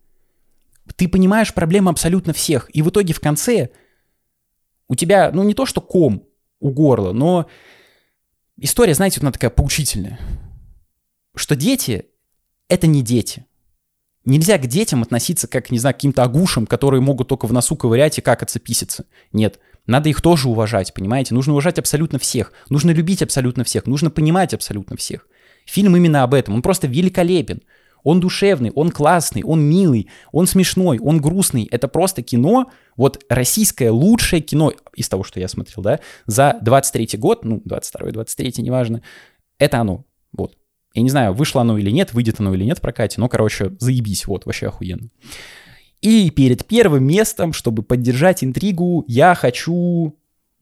[0.96, 2.68] Ты понимаешь проблемы абсолютно всех.
[2.74, 3.70] И в итоге в конце
[4.88, 6.26] у тебя, ну не то что ком
[6.60, 7.48] у горла, но
[8.62, 10.18] история, знаете, вот она такая поучительная,
[11.34, 12.06] что дети—
[12.68, 13.46] это не дети.
[14.24, 17.74] Нельзя к детям относиться как, не знаю, к каким-то огушам, которые могут только в носу
[17.74, 19.04] ковырять и как отцеписиться.
[19.32, 21.34] Нет, надо их тоже уважать, понимаете?
[21.34, 25.26] Нужно уважать абсолютно всех, нужно любить абсолютно всех, нужно понимать абсолютно всех.
[25.66, 27.62] Фильм именно об этом, он просто великолепен.
[28.02, 31.68] Он душевный, он классный, он милый, он смешной, он грустный.
[31.70, 37.18] Это просто кино, вот российское лучшее кино из того, что я смотрел, да, за 23
[37.18, 39.02] год, ну, 22 23 неважно,
[39.58, 40.56] это оно, вот.
[40.94, 43.72] Я не знаю, вышло оно или нет, выйдет оно или нет в прокате, но, короче,
[43.78, 45.08] заебись, вот, вообще охуенно.
[46.02, 50.14] И перед первым местом, чтобы поддержать интригу, я хочу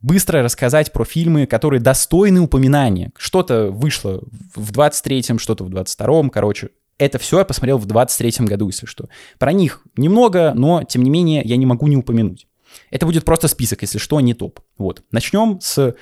[0.02, 3.10] быстро рассказать про фильмы, которые достойны упоминания.
[3.16, 4.22] Что-то вышло
[4.54, 9.08] в 23-м, что-то в 22-м, короче, это все я посмотрел в 23-м году, если что.
[9.38, 12.46] Про них немного, но, тем не менее, я не могу не упомянуть.
[12.90, 14.60] Это будет просто список, если что, не топ.
[14.76, 15.02] Вот.
[15.10, 15.96] Начнем с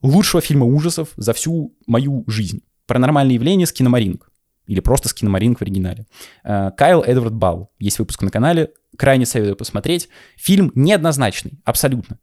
[0.00, 2.62] лучшего фильма ужасов за всю мою жизнь.
[2.86, 4.30] Паранормальные явления с киномаринг.
[4.66, 6.06] Или просто с киномаринг в оригинале.
[6.44, 7.72] Э, Кайл Эдвард Бал.
[7.78, 8.70] Есть выпуск на канале.
[8.96, 10.08] Крайне советую посмотреть.
[10.36, 12.18] Фильм неоднозначный, абсолютно.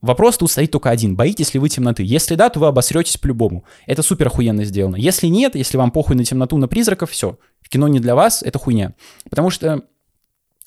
[0.00, 1.16] Вопрос тут стоит только один.
[1.16, 2.04] Боитесь ли вы темноты?
[2.04, 3.64] Если да, то вы обосретесь по-любому.
[3.86, 4.96] Это супер охуенно сделано.
[4.96, 7.38] Если нет, если вам похуй на темноту, на призраков, все.
[7.68, 8.94] Кино не для вас, это хуйня.
[9.28, 9.82] Потому что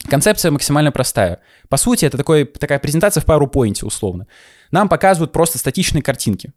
[0.10, 1.40] концепция максимально простая.
[1.70, 4.28] По сути, это такой, такая презентация в PowerPoint, условно.
[4.70, 6.52] Нам показывают просто статичные картинки.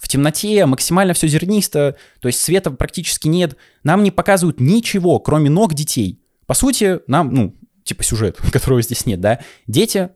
[0.00, 3.56] В темноте максимально все зернисто, то есть света практически нет.
[3.82, 6.22] Нам не показывают ничего, кроме ног детей.
[6.46, 10.10] По сути, нам, ну, типа сюжет, которого здесь нет, да, дети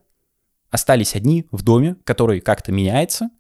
[0.77, 3.31] остались одни в доме, который как-то меняется,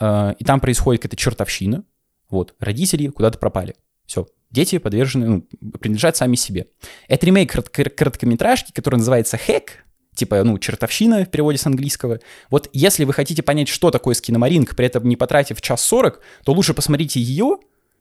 [0.00, 1.84] э, и там происходит какая-то чертовщина,
[2.30, 3.74] вот, родители куда-то пропали.
[4.06, 5.46] Все, дети подвержены, ну,
[5.78, 6.68] принадлежат сами себе.
[7.08, 12.20] Это ремейк короткометражки, который называется «Хэк», типа, ну, чертовщина в переводе с английского.
[12.50, 16.52] Вот если вы хотите понять, что такое скиномаринг, при этом не потратив час сорок, то
[16.52, 17.58] лучше посмотрите ее,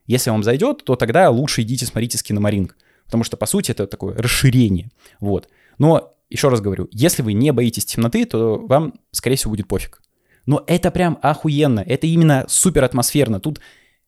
[0.08, 2.78] если вам зайдет, то тогда лучше идите смотрите скиномаринг.
[3.06, 4.92] Потому что, по сути, это такое расширение.
[5.20, 5.50] Вот.
[5.78, 10.02] Но еще раз говорю, если вы не боитесь темноты, то вам, скорее всего, будет пофиг.
[10.46, 13.40] Но это прям охуенно, это именно супер атмосферно.
[13.40, 13.60] Тут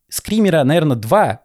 [0.08, 1.42] скримера, наверное, два,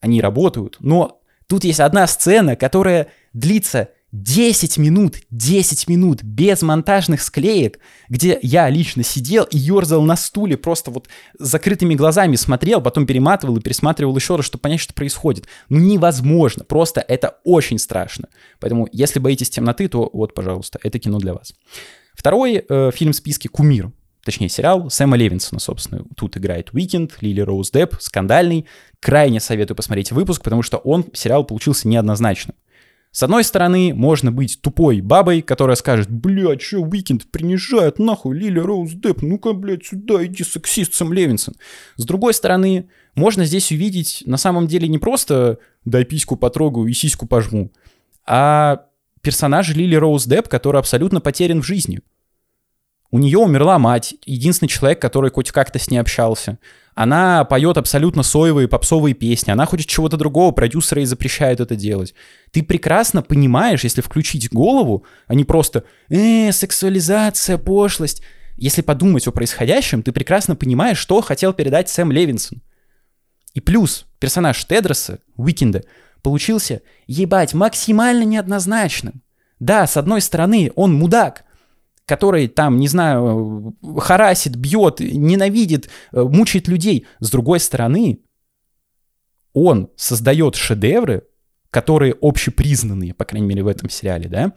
[0.00, 7.22] они работают, но тут есть одна сцена, которая длится 10 минут, 10 минут без монтажных
[7.22, 7.78] склеек,
[8.10, 13.06] где я лично сидел и ерзал на стуле, просто вот с закрытыми глазами смотрел, потом
[13.06, 15.46] перематывал и пересматривал еще раз, чтобы понять, что происходит.
[15.70, 18.28] Ну невозможно, просто это очень страшно.
[18.60, 21.54] Поэтому, если боитесь темноты, то вот, пожалуйста, это кино для вас.
[22.14, 23.92] Второй э, фильм в списке «Кумир»,
[24.24, 26.04] точнее сериал Сэма Левинсона, собственно.
[26.16, 28.66] Тут играет Уикенд, Лили Роуз Депп, скандальный.
[29.00, 32.54] Крайне советую посмотреть выпуск, потому что он, сериал получился неоднозначным.
[33.12, 38.58] С одной стороны, можно быть тупой бабой, которая скажет, блядь, что Уикенд принижает, нахуй, Лили
[38.58, 41.54] Роуз Депп, ну-ка, блядь, сюда, иди, сексист Сэм Левинсон.
[41.96, 46.94] С другой стороны, можно здесь увидеть на самом деле не просто «дай письку потрогаю и
[46.94, 47.70] сиську пожму»,
[48.26, 48.86] а
[49.20, 52.00] персонаж Лили Роуз Депп, который абсолютно потерян в жизни.
[53.10, 56.58] У нее умерла мать, единственный человек, который хоть как-то с ней общался.
[56.94, 62.14] Она поет абсолютно соевые попсовые песни, она хочет чего-то другого, продюсеры ей запрещают это делать.
[62.50, 68.22] Ты прекрасно понимаешь, если включить голову, а не просто «э, сексуализация, пошлость».
[68.58, 72.60] Если подумать о происходящем, ты прекрасно понимаешь, что хотел передать Сэм Левинсон.
[73.54, 75.82] И плюс персонаж Тедроса, Уикенда,
[76.22, 79.22] получился, ебать, максимально неоднозначным.
[79.58, 81.44] Да, с одной стороны, он мудак,
[82.06, 87.06] который там, не знаю, харасит, бьет, ненавидит, э, мучает людей.
[87.20, 88.20] С другой стороны,
[89.52, 91.24] он создает шедевры,
[91.70, 94.52] которые общепризнанные, по крайней мере, в этом сериале, да,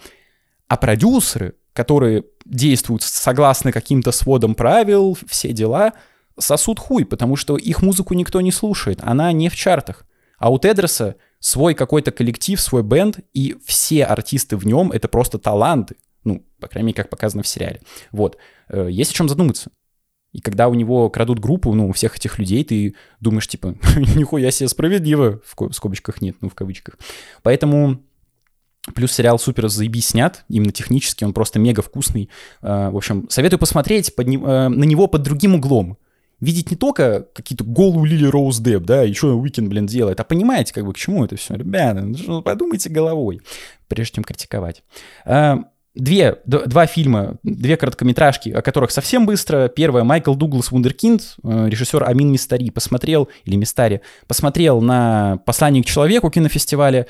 [0.68, 5.94] а продюсеры, которые действуют согласно каким-то сводам правил, все дела,
[6.38, 10.06] сосут хуй, потому что их музыку никто не слушает, она не в чартах.
[10.38, 15.38] А у Тедроса свой какой-то коллектив, свой бенд, и все артисты в нем— это просто
[15.38, 15.96] таланты.
[16.26, 17.80] Ну, по крайней мере, как показано в сериале.
[18.12, 18.38] Вот.
[18.68, 19.72] Э, есть о чем задуматься.
[20.34, 23.76] И когда у него крадут группу, ну, у всех этих людей, ты думаешь, типа,
[24.16, 26.98] нихуя себе справедливо, в скобочках нет, ну, в кавычках.
[27.42, 28.02] Поэтому
[28.94, 32.30] Плюс сериал супер заебись снят, именно технически, он просто мега вкусный.
[32.62, 35.98] Э, в общем, советую посмотреть под, э, на него под другим углом.
[36.40, 40.74] Видеть не только какие-то голую Лили Роуз Депп, да, еще Уикенд, блин, делает, а понимаете,
[40.74, 41.56] как бы, к чему это все.
[41.56, 43.42] Ребята, ну, подумайте головой,
[43.88, 44.84] прежде чем критиковать.
[45.96, 49.70] Две, два фильма, две короткометражки, о которых совсем быстро.
[49.70, 55.86] Первое, Майкл Дуглас Вундеркинд, э, режиссер Амин Мистари, посмотрел, или Мистари, посмотрел на «Послание к
[55.86, 57.08] человеку» кинофестиваля.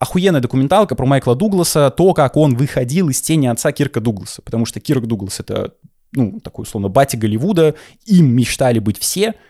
[0.00, 4.42] Охуенная документалка про Майкла Дугласа, то, как он выходил из тени отца Кирка Дугласа.
[4.42, 5.74] Потому что Кирк Дуглас— это,
[6.12, 9.34] ну, такой, условно, батя Голливуда, им мечтали быть все—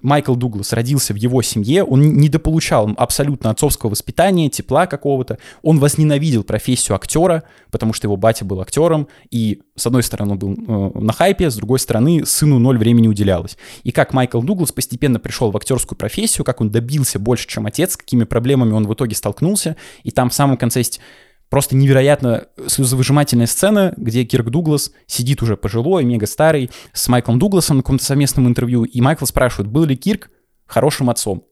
[0.00, 6.44] Майкл Дуглас родился в его семье, он недополучал абсолютно отцовского воспитания, тепла какого-то, он возненавидел
[6.44, 10.98] профессию актера, потому что его батя был актером, и с одной стороны он был э,
[11.00, 13.58] на хайпе, с другой стороны сыну ноль времени уделялось.
[13.82, 17.96] И как Майкл Дуглас постепенно пришел в актерскую профессию, как он добился больше, чем отец,
[17.96, 21.00] какими проблемами он в итоге столкнулся, и там в самом конце есть
[21.48, 27.78] Просто невероятно слезовыжимательная сцена, где Кирк Дуглас сидит уже пожилой, мега старый, с Майклом Дугласом
[27.78, 30.30] на каком-то совместном интервью, и Майкл спрашивает, был ли Кирк
[30.66, 31.44] хорошим отцом?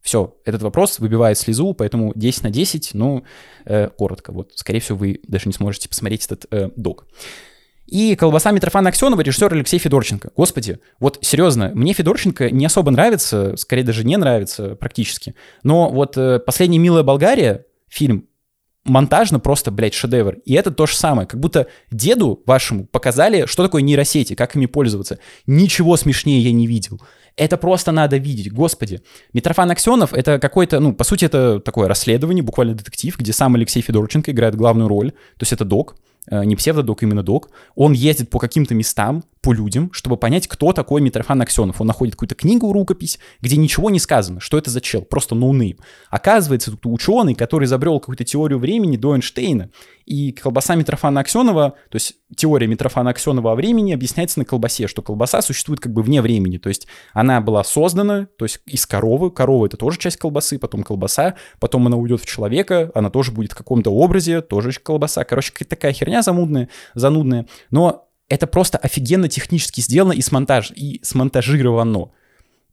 [0.00, 3.24] Все, этот вопрос выбивает слезу, поэтому 10 на 10, ну,
[3.64, 4.32] э, коротко.
[4.32, 7.06] Вот, скорее всего, вы даже не сможете посмотреть этот э, док.
[7.86, 10.30] И «Колбаса Митрофана Аксенова» режиссер Алексей Федорченко.
[10.36, 15.34] Господи, вот серьезно, мне Федорченко не особо нравится, скорее даже не нравится практически.
[15.62, 18.26] Но вот э, «Последняя милая Болгария», фильм,
[18.84, 20.38] монтажно просто, блядь, шедевр.
[20.44, 21.26] И это то же самое.
[21.26, 25.18] Как будто деду вашему показали, что такое нейросети, как ими пользоваться.
[25.46, 27.00] Ничего смешнее я не видел.
[27.36, 29.02] Это просто надо видеть, господи.
[29.32, 33.80] Митрофан Аксенов— это какой-то, ну, по сути, это такое расследование, буквально детектив, где сам Алексей
[33.80, 35.12] Федорченко играет главную роль.
[35.12, 35.96] То есть это док,
[36.30, 37.48] э, не псевдодок, именно док.
[37.74, 41.80] Он ездит по каким-то местам, по людям, чтобы понять, кто такой Митрофан Аксенов.
[41.80, 45.78] Он находит какую-то книгу, рукопись, где ничего не сказано, что это за чел, просто ноунейм.
[46.10, 49.70] Оказывается, тут ученый, который изобрел какую-то теорию времени до Эйнштейна,
[50.06, 55.02] и колбаса Митрофана Аксенова, то есть теория Митрофана Аксенова о времени объясняется на колбасе, что
[55.02, 59.30] колбаса существует как бы вне времени, то есть она была создана, то есть из коровы,
[59.30, 63.52] корова это тоже часть колбасы, потом колбаса, потом она уйдет в человека, она тоже будет
[63.52, 65.24] в каком-то образе, тоже колбаса.
[65.24, 71.00] Короче, какая-то такая херня замудная, занудная, но это просто офигенно технически сделано и, смонтаж, и
[71.02, 72.12] смонтажировано.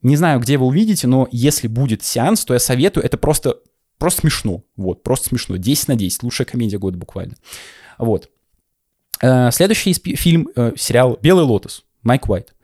[0.02, 3.58] Не знаю, где вы увидите, но если будет сеанс, то я советую, это просто,
[3.98, 4.64] просто смешно.
[4.78, 5.58] Вот, просто смешно.
[5.58, 7.36] 10 на 10, лучшая комедия года буквально.
[7.98, 8.30] Вот.
[9.22, 12.56] Э, следующий фильм, э, сериал «Белый лотос», Майк Уайт.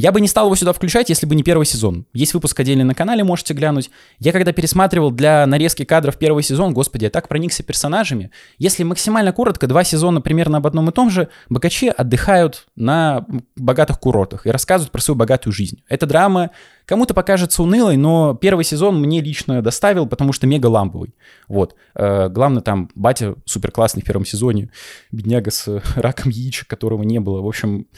[0.00, 2.06] Я бы не стал его сюда включать, если бы не первый сезон.
[2.12, 3.90] Есть выпуск отдельный на канале, можете глянуть.
[4.20, 8.30] Я когда пересматривал для нарезки кадров первый сезон, господи, я так проникся персонажами.
[8.58, 13.26] Если максимально коротко, два сезона примерно об одном и том же, богачи отдыхают на
[13.56, 15.82] богатых курортах и рассказывают про свою богатую жизнь.
[15.88, 16.50] Это драма,
[16.86, 21.16] кому-то покажется унылой, но первый сезон мне лично доставил, потому что мега ламповый.
[21.48, 21.74] Вот.
[21.96, 24.70] Э, главное, там батя супер классный в первом сезоне,
[25.10, 27.40] бедняга с раком яичек, которого не было.
[27.40, 27.88] В общем,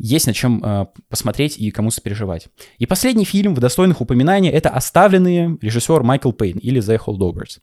[0.00, 2.48] есть над чем э, посмотреть и кому сопереживать.
[2.78, 7.58] И последний фильм в достойных упоминаний— это «Оставленные» режиссер Майкл Пейн или «The Holdovers».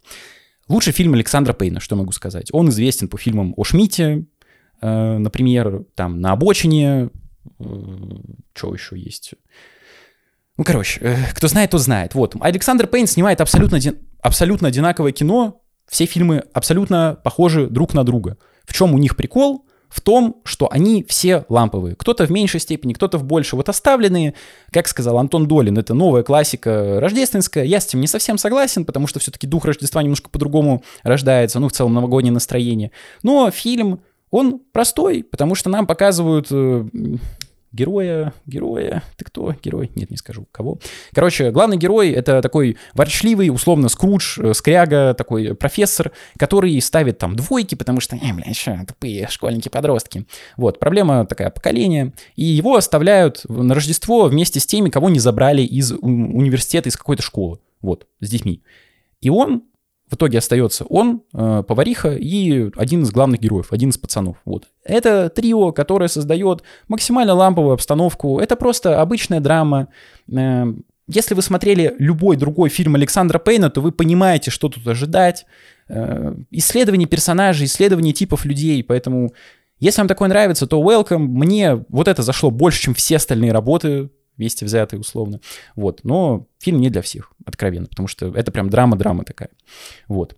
[0.70, 2.50] Лучший фильм Александра Пейна, что могу сказать.
[2.52, 4.26] Он известен по фильмам о Шмите,
[4.82, 7.10] э, например, там «На обочине»,
[7.60, 7.64] э,
[8.54, 9.34] что еще есть?
[10.58, 12.14] Ну, короче, э, кто знает, тот знает.
[12.14, 13.80] Вот, Александр Пейн снимает абсолютно,
[14.22, 18.38] абсолютно одинаковое кино, все фильмы абсолютно похожи друг на друга.
[18.66, 19.66] В чем у них прикол?
[19.90, 21.96] В том, что они все ламповые.
[21.96, 23.56] Кто-то в меньшей степени, кто-то в большей.
[23.56, 24.34] Вот оставленные,
[24.72, 27.64] как сказал Антон Долин, это новая классика рождественская.
[27.64, 31.70] Я с этим не совсем согласен, потому что все-таки дух Рождества немножко по-другому рождается, ну,
[31.70, 32.92] в целом новогоднее настроение.
[33.24, 36.86] Но фильм, он простой, потому что нам показывают э,
[37.72, 39.54] героя, героя, ты кто?
[39.62, 39.92] Герой?
[39.96, 40.80] Нет, не скажу, кого.
[41.14, 47.36] Короче, главный герой— это такой ворчливый, условно, скрудж, э, скряга, такой профессор, который ставит там
[47.36, 50.26] двойки, потому что, э, бля, что, тупые школьники-подростки.
[50.56, 52.14] Вот, проблема такая, поколение.
[52.36, 57.24] И его оставляют на Рождество вместе с теми, кого не забрали из университета, из какой-то
[57.24, 57.60] школы.
[57.82, 58.64] Вот, с детьми.
[59.22, 59.64] И он
[60.10, 64.38] в итоге остается он, э, повариха и один из главных героев, один из пацанов.
[64.46, 64.70] Вот.
[64.84, 68.40] Это трио, которое создает максимально ламповую обстановку.
[68.40, 69.90] Это просто обычная драма.
[70.32, 70.66] Э,
[71.10, 75.46] если вы смотрели любой другой фильм Александра Пейна, то вы понимаете, что тут ожидать.
[75.90, 78.82] Э, исследование персонажей, исследование типов людей.
[78.84, 79.34] Поэтому,
[79.80, 81.28] если вам такое нравится, то welcome.
[81.28, 85.40] Мне вот это зашло больше, чем все остальные работы вместе взятые условно.
[85.76, 86.02] Вот.
[86.04, 89.50] Но фильм не для всех, откровенно, потому что это прям драма-драма такая.
[90.08, 90.36] Вот.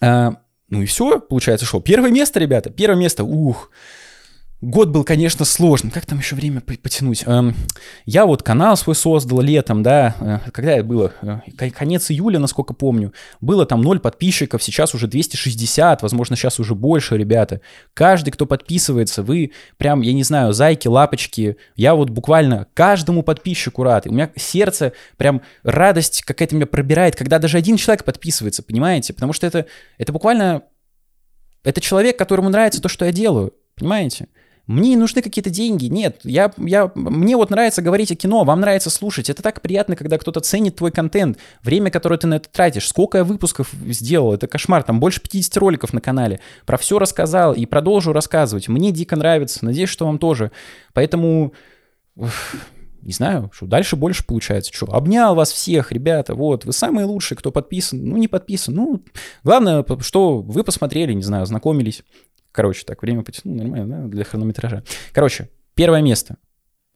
[0.00, 0.36] А,
[0.68, 3.70] ну и все, получается, что первое место, ребята, первое место, ух,
[4.64, 5.90] Год был, конечно, сложным.
[5.90, 7.24] Как там еще время потянуть?
[7.26, 7.54] Эм,
[8.06, 11.12] я вот канал свой создал летом, да, э, когда это было?
[11.20, 13.12] Э, конец июля, насколько помню.
[13.42, 17.60] Было там 0 подписчиков, сейчас уже 260, возможно, сейчас уже больше, ребята.
[17.92, 21.58] Каждый, кто подписывается, вы прям, я не знаю, зайки, лапочки.
[21.76, 24.06] Я вот буквально каждому подписчику рад.
[24.06, 29.12] И у меня сердце, прям радость какая-то меня пробирает, когда даже один человек подписывается, понимаете?
[29.12, 29.66] Потому что это,
[29.98, 30.62] это буквально...
[31.64, 34.28] Это человек, которому нравится то, что я делаю, понимаете?
[34.66, 35.86] Мне не нужны какие-то деньги.
[35.86, 39.28] Нет, я, я, мне вот нравится говорить о кино, вам нравится слушать.
[39.28, 42.88] Это так приятно, когда кто-то ценит твой контент, время, которое ты на это тратишь.
[42.88, 44.82] Сколько я выпусков сделал, это кошмар.
[44.82, 46.40] Там больше 50 роликов на канале.
[46.64, 48.68] Про все рассказал и продолжу рассказывать.
[48.68, 50.50] Мне дико нравится, надеюсь, что вам тоже.
[50.94, 51.52] Поэтому...
[53.02, 54.72] не знаю, что дальше больше получается.
[54.72, 59.04] Что, обнял вас всех, ребята, вот, вы самые лучшие, кто подписан, ну, не подписан, ну,
[59.42, 62.02] главное, что вы посмотрели, не знаю, знакомились,
[62.54, 64.84] Короче, так, время потянуло нормально, да, для хронометража.
[65.12, 66.36] Короче, первое место.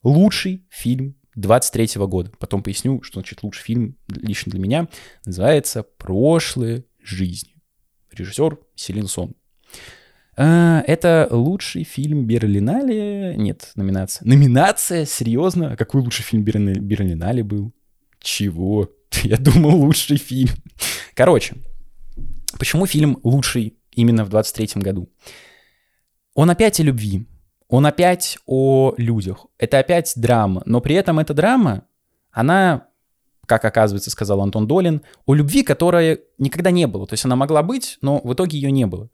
[0.04, 2.30] Лучший фильм 23 года.
[2.38, 4.88] Потом поясню, что значит лучший фильм лично для меня.
[5.26, 7.56] Называется «Прошлые жизни».
[8.12, 9.34] Режиссер Селин Сон.
[10.36, 13.34] А, это лучший фильм Берлинале.
[13.36, 14.28] Нет, номинация.
[14.28, 15.06] Номинация?
[15.06, 15.72] Серьезно?
[15.72, 17.74] А какой лучший фильм Берлинале был?
[18.20, 18.92] Чего?
[19.24, 20.54] Я думал, лучший фильм.
[21.14, 21.56] Короче,
[22.60, 25.08] почему фильм лучший именно в 23 году?
[26.34, 27.26] Он опять о любви,
[27.68, 29.46] он опять о людях.
[29.58, 31.82] Это опять драма, но при этом эта драма,
[32.30, 32.86] она,
[33.46, 37.06] как оказывается, сказал Антон Долин, о любви, которая никогда не было.
[37.06, 39.10] То есть она могла быть, но в итоге ее не было.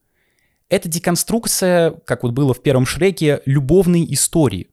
[0.68, 4.68] Это деконструкция, как вот было в первом Шреке, любовной истории.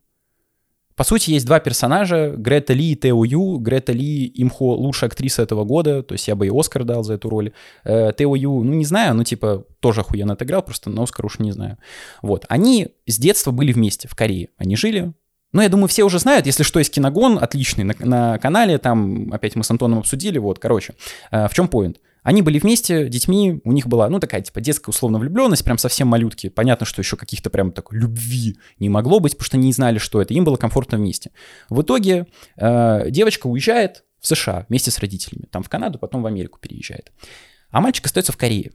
[1.02, 3.58] По сути, есть два персонажа, Грета Ли и Тео Ю.
[3.58, 7.16] Грета Ли, имхо, лучшая актриса этого года, то есть я бы и Оскар дал за
[7.16, 7.54] эту роль.
[7.84, 11.40] Э, Тео Ю, ну не знаю, ну типа тоже охуенно отыграл, просто на Оскар уж
[11.40, 11.80] не знаю.
[12.22, 14.50] Вот, они с детства были вместе в Корее.
[14.58, 15.14] Они жили,
[15.54, 19.34] Ну, я думаю, все уже знают, если что, есть киногон отличный на, на канале, там
[19.34, 20.94] опять мы с Антоном обсудили, вот, короче,
[21.32, 21.98] э, в чем поинт?
[22.24, 26.08] Они были вместе, детьми, у них была, ну, такая, типа, детская условно влюбленность, прям совсем
[26.08, 26.50] малютки.
[26.50, 29.98] Понятно, что еще каких-то прям так любви не могло быть, потому что они не знали,
[29.98, 30.34] что это.
[30.34, 31.32] Им было комфортно вместе.
[31.70, 35.48] В итоге э, девочка уезжает в США вместе с родителями.
[35.52, 37.12] Там в Канаду, потом в Америку переезжает.
[37.72, 38.72] А мальчик остается в Корее.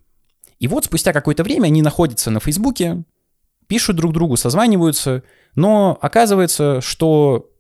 [0.59, 3.05] И вот спустя какое-то время они находятся на Фейсбуке,
[3.69, 5.23] пишут друг другу, созваниваются,
[5.55, 7.51] но оказывается, что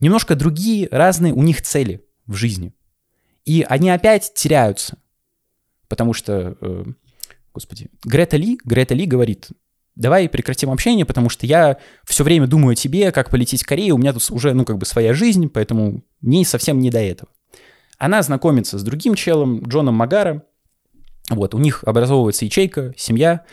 [0.00, 2.74] немножко другие, разные у них цели в жизни.
[3.44, 4.98] И они опять теряются.
[5.88, 6.84] Потому что, э,
[7.54, 9.48] господи, Грета Ли, Грета Ли говорит,
[9.98, 13.96] давай прекратим общение, потому что я все время думаю о тебе, как полететь в Корею,
[13.96, 17.30] у меня тут уже, ну, как бы своя жизнь, поэтому мне совсем не до этого.
[17.98, 20.44] Она знакомится с другим челом, Джоном Магара,
[21.30, 23.44] вот, у них образовывается ячейка, семья,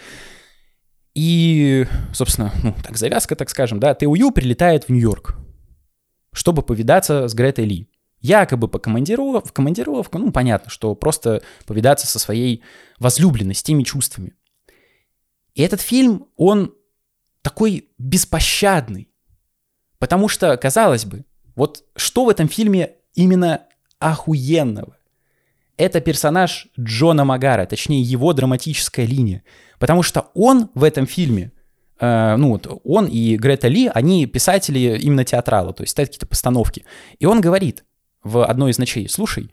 [1.16, 5.36] и, собственно, ну, так завязка, так скажем, да, ТУЮ прилетает в Нью-Йорк,
[6.32, 7.90] чтобы повидаться с Гретой Ли.
[8.26, 12.64] Якобы по командиров, командировку, ну, понятно, что просто повидаться со своей
[12.98, 14.34] возлюбленной, с теми чувствами.
[15.54, 16.74] И этот фильм, он
[17.44, 19.10] такой беспощадный.
[20.00, 23.62] Потому что, казалось бы, вот что в этом фильме именно
[24.00, 24.98] охуенного?
[25.78, 29.44] Это персонаж Джона Магара, точнее его драматическая линия.
[29.78, 31.52] Потому что он в этом фильме,
[32.00, 36.28] э, ну вот он и Грета Ли, они писатели именно театрала, то есть ставят какие-то
[36.28, 36.86] постановки.
[37.20, 37.84] И он говорит
[38.26, 39.52] в одной из ночей, слушай,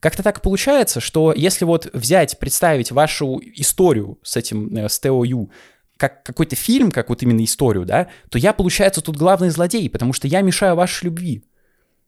[0.00, 5.50] как-то так получается, что если вот взять, представить вашу историю с этим, э, с ТОЮ,
[5.98, 10.14] как какой-то фильм, как вот именно историю, да, то я, получается, тут главный злодей, потому
[10.14, 11.44] что я мешаю вашей любви.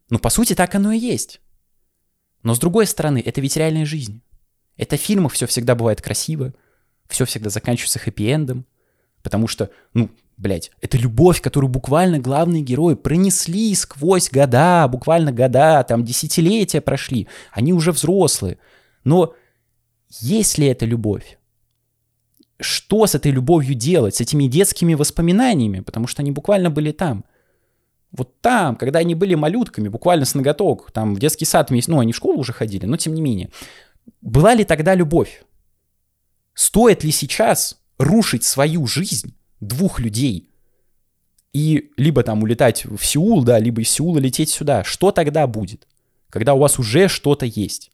[0.09, 1.41] Ну, по сути, так оно и есть.
[2.43, 4.23] Но с другой стороны, это ведь реальная жизнь.
[4.79, 6.55] Это в фильмах все всегда бывает красиво,
[7.09, 8.65] все всегда заканчивается хэппи-эндом,
[9.23, 15.85] потому что, ну, блядь, это любовь, которую буквально главные герои пронесли сквозь года, буквально года,
[15.87, 18.59] там десятилетия прошли, они уже взрослые.
[19.05, 19.35] Но
[20.21, 21.39] есть ли это любовь?
[22.61, 27.25] Что с этой любовью делать, с этими детскими воспоминаниями, потому что они буквально были там.
[28.11, 32.13] Вот там, когда они были малютками, буквально с ноготок, там в детский сад, ну, они
[32.13, 33.51] в школу уже ходили, но тем не менее.
[34.23, 35.43] Была ли тогда любовь?
[36.55, 40.51] Стоит ли сейчас рушить свою жизнь двух людей
[41.53, 44.85] и либо там улетать в Сеул, да, либо из Сеула лететь сюда?
[44.85, 45.87] Что тогда будет,
[46.31, 47.91] когда у вас уже что-то есть?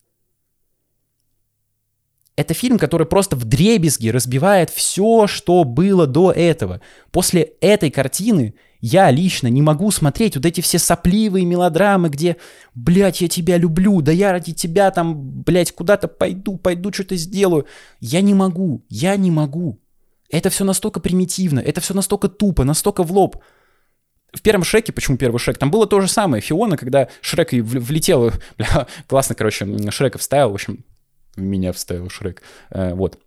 [2.36, 6.80] Это фильм, который просто в дребезги разбивает все, что было до этого.
[7.12, 12.36] После этой картины я лично не могу смотреть вот эти все сопливые мелодрамы, где,
[12.74, 17.66] блядь, я тебя люблю, да я ради тебя там, блядь, куда-то пойду, пойду что-то сделаю.
[18.00, 19.80] Я не могу, я не могу.
[20.34, 23.36] Это все настолько примитивно, это все настолько тупо, настолько в лоб.
[24.32, 26.40] В первом Шреке, почему первый Шрек, там было то же самое.
[26.40, 30.84] Фиона, когда Шрек влетел, бля, классно, короче, Шрека вставил, в общем,
[31.36, 33.20] меня вставил Шрек, э, вот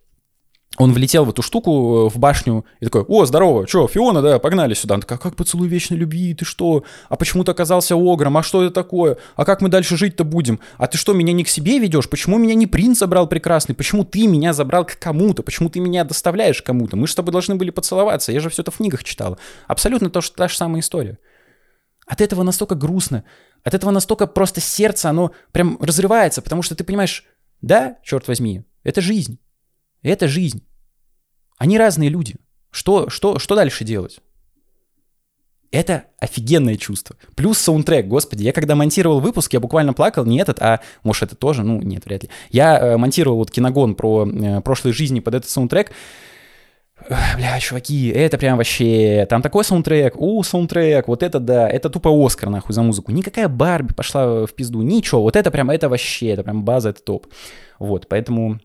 [0.78, 4.38] он влетел в эту штуку, э, в башню, и такой, о, здорово, что, Фиона, да,
[4.38, 4.94] погнали сюда.
[4.94, 6.84] Он такой, как поцелуй вечной любви, ты что?
[7.08, 8.36] А почему ты оказался огром?
[8.36, 9.18] А что это такое?
[9.36, 10.60] А как мы дальше жить-то будем?
[10.76, 12.08] А ты что, меня не к себе ведешь?
[12.08, 13.74] Почему меня не принц забрал прекрасный?
[13.74, 15.42] Почему ты меня забрал к кому-то?
[15.42, 16.96] Почему ты меня доставляешь кому-то?
[16.96, 19.36] Мы же с тобой должны были поцеловаться, я же все это в книгах читал.
[19.66, 21.18] Абсолютно то, что та же самая история.
[22.06, 23.24] От этого настолько грустно,
[23.64, 27.24] от этого настолько просто сердце, оно прям разрывается, потому что ты понимаешь,
[27.60, 29.38] да, черт возьми, это жизнь.
[30.02, 30.64] Это жизнь.
[31.58, 32.36] Они разные люди.
[32.70, 34.20] Что, что, что дальше делать?
[35.70, 37.16] Это офигенное чувство.
[37.34, 41.36] Плюс саундтрек, господи, я когда монтировал выпуск, я буквально плакал, не этот, а, может, это
[41.36, 42.30] тоже, ну, нет, вряд ли.
[42.48, 45.92] Я э, монтировал вот киногон про э, прошлой жизни под этот саундтрек.
[47.36, 49.26] Бля, чуваки, это прям вообще...
[49.28, 53.12] Там такой саундтрек, у, саундтрек, вот это да, это тупо Оскар, нахуй, за музыку.
[53.12, 57.02] Никакая Барби пошла в пизду, ничего, вот это прям, это вообще, это прям база, это
[57.02, 57.26] топ.
[57.78, 58.58] Вот, поэтому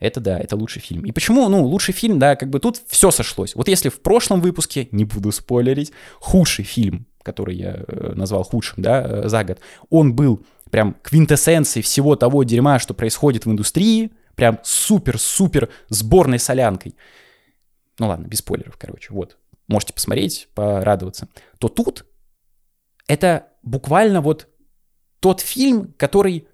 [0.00, 1.04] это да, это лучший фильм.
[1.04, 3.54] И почему, ну, лучший фильм, да, как бы тут все сошлось.
[3.54, 8.82] Вот если в прошлом выпуске, не буду спойлерить, худший фильм, который я э, назвал худшим,
[8.82, 14.10] да, э, за год, он был прям квинтэссенцией всего того дерьма, что происходит в индустрии,
[14.36, 16.94] прям супер-супер сборной солянкой.
[17.98, 19.36] Ну ладно, без спойлеров, короче, вот.
[19.68, 21.28] Можете посмотреть, порадоваться.
[21.58, 22.06] То тут
[23.06, 24.48] это буквально вот
[25.20, 26.48] тот фильм, который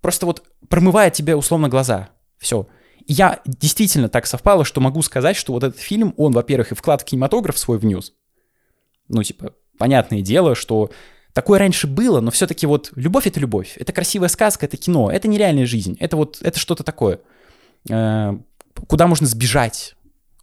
[0.00, 2.10] просто вот промывает тебе условно глаза.
[2.44, 2.66] Все.
[3.06, 7.00] я действительно так совпало, что могу сказать, что вот этот фильм, он, во-первых, и вклад
[7.00, 8.12] в кинематограф свой внес.
[9.08, 10.90] Ну, типа, понятное дело, что
[11.32, 13.78] такое раньше было, но все-таки вот любовь— это любовь.
[13.78, 15.96] Это красивая сказка, это кино, это нереальная жизнь.
[16.00, 17.20] Это вот, это что-то такое,
[17.88, 18.32] э,
[18.88, 19.96] куда можно сбежать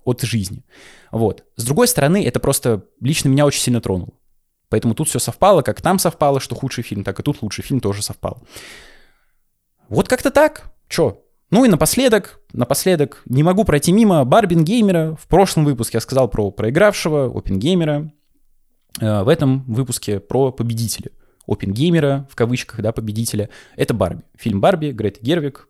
[0.03, 0.65] от жизни.
[1.11, 1.43] Вот.
[1.57, 4.13] С другой стороны, это просто лично меня очень сильно тронуло.
[4.69, 7.79] Поэтому тут все совпало, как там совпало, что худший фильм, так и тут лучший фильм
[7.79, 8.41] тоже совпал.
[9.87, 10.73] Вот как-то так.
[10.87, 11.21] Чё?
[11.51, 15.17] Ну и напоследок, напоследок, не могу пройти мимо Барбингеймера.
[15.21, 18.13] В прошлом выпуске я сказал про проигравшего, Опенгеймера.
[19.01, 21.11] Э, в этом выпуске про победителя.
[21.45, 23.49] Опенгеймера, в кавычках, да, победителя.
[23.75, 24.23] Это Барби.
[24.37, 25.67] Фильм Барби, Грета Гервик.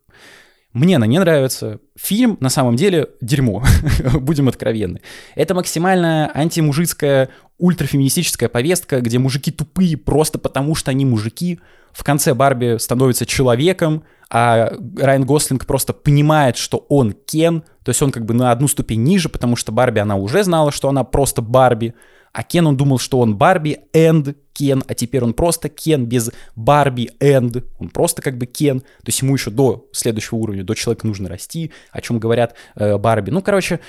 [0.74, 1.80] Мне она не нравится.
[1.98, 3.64] Фильм, на самом деле, дерьмо.
[4.14, 5.02] Будем откровенны.
[5.36, 11.60] Это максимально антимужицкая, ультрафеминистическая повестка, где мужики тупые просто потому, что они мужики.
[11.92, 18.02] В конце Барби становится человеком, а Райан Гослинг просто понимает, что он Кен, то есть
[18.02, 21.04] он как бы на одну ступень ниже, потому что Барби, она уже знала, что она
[21.04, 21.94] просто Барби,
[22.34, 26.32] а Кен, он думал, что он Барби and Кен, а теперь он просто Кен без
[26.56, 30.74] Барби and, он просто как бы Кен, то есть ему еще до следующего уровня, до
[30.74, 33.32] человека нужно расти, о чем говорят э, Барби.
[33.32, 33.80] Ну, короче,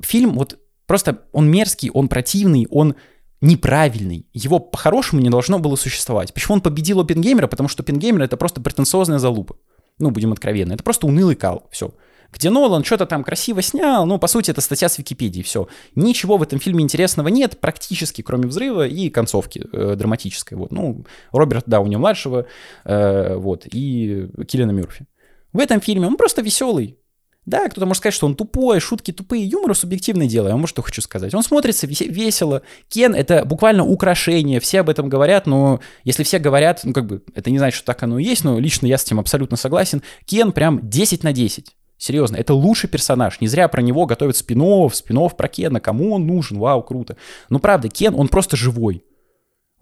[0.00, 2.94] фильм вот просто, он мерзкий, он противный, он
[3.40, 4.26] неправильный.
[4.32, 6.34] Его по-хорошему не должно было существовать.
[6.34, 7.46] Почему он победил Опенгеймера?
[7.46, 9.56] Потому что Опенгеймер— это просто претенциозная залупа.
[9.98, 10.74] Ну, будем откровенны.
[10.74, 11.66] Это просто унылый кал.
[11.70, 11.92] Все
[12.32, 15.68] где Нолан что-то там красиво снял, ну, по сути, это статья с Википедии, все.
[15.94, 21.04] Ничего в этом фильме интересного нет, практически, кроме взрыва и концовки э, драматической, вот, ну,
[21.32, 22.46] Роберта Дауни-младшего,
[22.84, 25.06] э, вот, и Киллина Мюрфи.
[25.52, 27.00] В этом фильме он просто веселый,
[27.46, 30.82] да, кто-то может сказать, что он тупой, шутки тупые, юмор субъективное дело, я вам что
[30.82, 31.34] хочу сказать.
[31.34, 32.62] Он смотрится весело.
[32.88, 37.24] Кен— это буквально украшение, все об этом говорят, но если все говорят, ну как бы,
[37.34, 40.02] это не значит, что так оно и есть, но лично я с этим абсолютно согласен.
[40.26, 41.76] Кен прям 10 на 10.
[42.00, 43.42] Серьезно, это лучший персонаж.
[43.42, 45.80] Не зря про него готовят спинов, спинов про Кена.
[45.80, 46.58] Кому он нужен?
[46.58, 47.18] Вау, круто.
[47.50, 49.04] Но правда, Кен, он просто живой.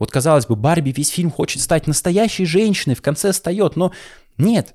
[0.00, 3.92] Вот казалось бы, Барби весь фильм хочет стать настоящей женщиной, в конце встает, но
[4.36, 4.74] нет.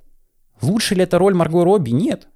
[0.61, 1.89] Лучше ли это роль Марго Робби?
[1.89, 2.29] Нет.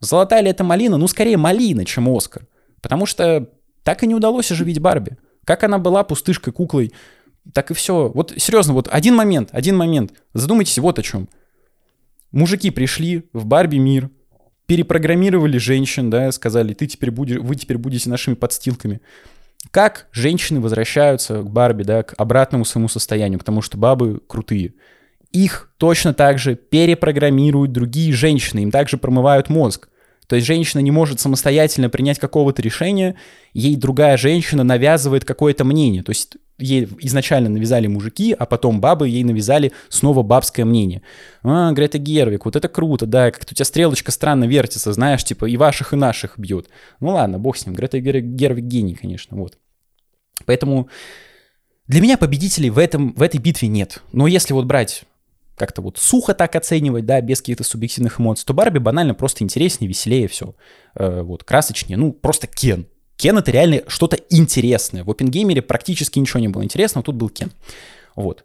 [0.00, 0.98] Золотая ли это малина?
[0.98, 2.46] Ну, скорее малина, чем Оскар.
[2.82, 3.48] Потому что
[3.84, 5.16] так и не удалось оживить Барби.
[5.46, 6.92] Как она была пустышкой, куклой,
[7.54, 8.12] так и все.
[8.14, 10.12] Вот серьезно, вот один момент, один момент.
[10.34, 11.30] Задумайтесь вот о чем.
[12.32, 14.10] Мужики пришли в Барби мир,
[14.66, 19.00] перепрограммировали женщин, да, сказали, ты теперь будешь, вы теперь будете нашими подстилками.
[19.70, 24.74] Как женщины возвращаются к Барби, да, к обратному своему состоянию, потому что бабы крутые.
[25.30, 29.88] Их точно так же перепрограммируют другие женщины, им также промывают мозг.
[30.32, 33.16] То есть женщина не может самостоятельно принять какого-то решения,
[33.52, 36.02] ей другая женщина навязывает какое-то мнение.
[36.02, 41.02] То есть ей изначально навязали мужики, а потом бабы ей навязали снова бабское мнение.
[41.42, 45.44] А, Грета Гервик, вот это круто, да, как-то у тебя стрелочка странно вертится, знаешь, типа
[45.44, 46.70] и ваших, и наших бьют.
[47.00, 49.58] Ну ладно, бог с ним, Грета Гервик гений, конечно, вот.
[50.46, 50.88] Поэтому
[51.88, 54.02] для меня победителей в, этом, в этой битве нет.
[54.14, 55.04] Но если вот брать
[55.56, 59.88] как-то вот сухо так оценивать, да, без каких-то субъективных эмоций, то Барби банально просто интереснее,
[59.88, 60.54] веселее все.
[60.94, 62.86] Э, вот, красочнее, ну, просто Кен.
[63.16, 65.04] Кен это реально что-то интересное.
[65.04, 67.52] В Опенгеймере практически ничего не было интересного, тут был Кен.
[68.16, 68.44] Вот.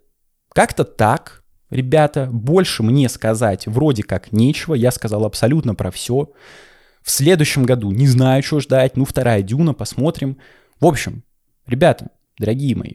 [0.53, 6.31] Как-то так, ребята, больше мне сказать вроде как нечего, я сказал абсолютно про все.
[7.01, 10.37] В следующем году не знаю, что ждать, ну вторая Дюна, посмотрим.
[10.79, 11.23] В общем,
[11.65, 12.93] ребята, дорогие мои,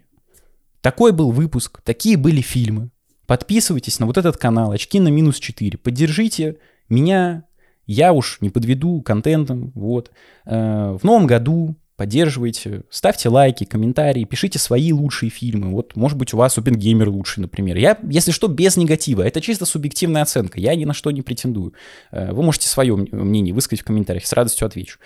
[0.83, 2.91] такой был выпуск, такие были фильмы.
[3.33, 5.79] Подписывайтесь на вот этот канал «Очки на минус 4».
[5.79, 6.59] Поддержите
[6.91, 7.45] меня,
[7.87, 10.11] я уж не подведу контентом, вот.
[10.45, 15.71] Э, в новом году поддерживайте, ставьте лайки, комментарии, пишите свои лучшие фильмы.
[15.71, 17.79] Вот, может быть, у вас Опенгеймер лучший, например.
[17.79, 19.23] Я, если что, без негатива.
[19.23, 20.61] Это чисто субъективная оценка.
[20.61, 21.73] Я ни на что не претендую.
[22.11, 24.99] Э, вы можете свое мнение высказать в комментариях, с радостью отвечу.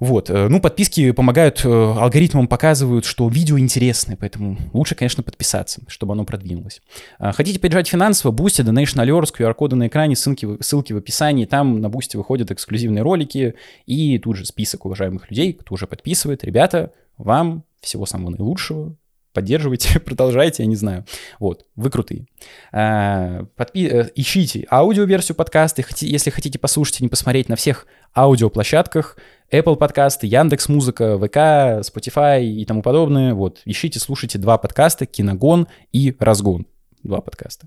[0.00, 5.82] Вот, э, ну, подписки помогают, э, алгоритмам показывают, что видео интересное, поэтому лучше, конечно, подписаться,
[5.86, 6.82] чтобы оно продвинулось.
[7.18, 8.32] А, хотите поддержать финансово?
[8.32, 13.02] Boosty, Donation Alerts, QR-коды на экране, ссылки, ссылки в описании, там на Boosty выходят эксклюзивные
[13.02, 13.54] ролики
[13.86, 16.42] и тут же список уважаемых людей, кто уже подписывает.
[16.42, 18.96] Ребята, вам всего самого наилучшего,
[19.34, 21.04] поддерживайте, продолжайте, я не знаю.
[21.38, 22.26] Вот, вы крутые.
[22.72, 29.18] А, подпи- э, ищите аудиоверсию подкаста, если хотите послушать и не посмотреть на всех аудиоплощадках,
[29.52, 33.34] Apple подкасты, Яндекс Музыка, ВК, Spotify и тому подобное.
[33.34, 36.66] Вот, ищите, слушайте два подкаста, Киногон и Разгон.
[37.02, 37.66] Два подкаста.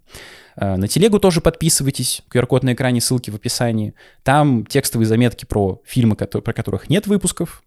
[0.55, 3.93] А, на телегу тоже подписывайтесь, QR-код на экране, ссылки в описании.
[4.24, 7.61] Там текстовые заметки про фильмы, про которых нет выпусков.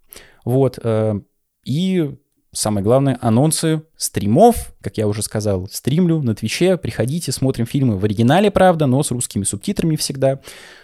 [0.45, 0.81] Вот.
[0.83, 1.21] Э,
[1.65, 2.17] и
[2.53, 8.05] Самое главное, анонсы стримов, как я уже сказал, стримлю на Твиче, приходите, смотрим фильмы в
[8.05, 10.41] оригинале, правда, но с русскими субтитрами всегда.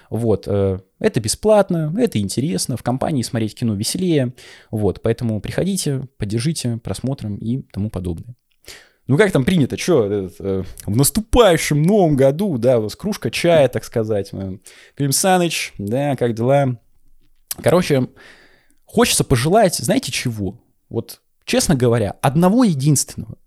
[0.08, 4.32] Вот, э, это бесплатно, это интересно, в компании смотреть кино веселее,
[4.70, 8.36] вот, поэтому приходите, поддержите просмотром и тому подобное.
[9.08, 10.04] Ну как там принято, что,
[10.38, 14.30] э, в наступающем новом году, да, у вас кружка чая, так сказать,
[14.94, 16.78] Клим Саныч, да, как дела?
[17.60, 18.08] Короче,
[18.84, 20.60] хочется пожелать, знаете чего?
[20.88, 23.38] Вот честно говоря, одного единственного.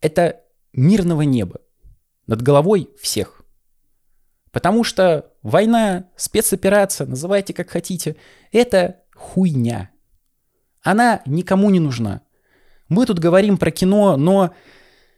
[0.00, 0.40] Это
[0.72, 1.60] мирного неба
[2.26, 3.42] над головой всех.
[4.50, 8.16] Потому что война, спецоперация, называйте как хотите,
[8.52, 9.90] это хуйня.
[10.82, 12.22] Она никому не нужна.
[12.88, 14.54] Мы тут говорим про кино, но,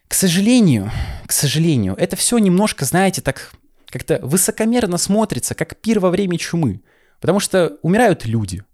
[0.09, 0.91] к сожалению,
[1.27, 3.53] к сожалению, это все немножко, знаете, так
[3.87, 6.83] как-то высокомерно смотрится, как пир во время чумы.
[7.21, 8.65] Потому что умирают люди,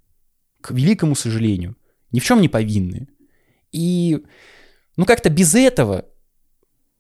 [0.61, 1.77] к великому сожалению,
[2.13, 3.09] ни в чем не повинные.
[3.73, 4.25] И,
[4.97, 6.07] ну, как-то без этого,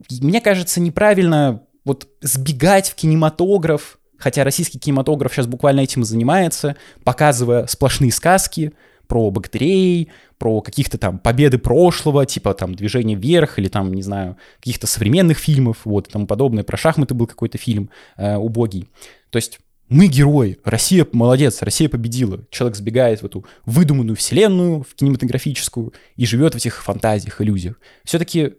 [0.09, 6.77] мне кажется, неправильно вот сбегать в кинематограф, хотя российский кинематограф сейчас буквально этим и занимается,
[7.05, 8.73] показывая сплошные сказки
[9.07, 14.37] про бактерий, про каких-то там победы прошлого, типа там «Движение вверх» или там, не знаю,
[14.59, 16.63] каких-то современных фильмов, вот, и тому подобное.
[16.63, 18.89] Про шахматы был какой-то фильм э, убогий.
[19.31, 19.59] То есть
[19.91, 22.47] мы герои, Россия молодец, Россия победила.
[22.51, 27.81] Человек сбегает в эту выдуманную вселенную, в кинематографическую, и живет в этих фантазиях, иллюзиях.
[28.05, 28.55] Все-таки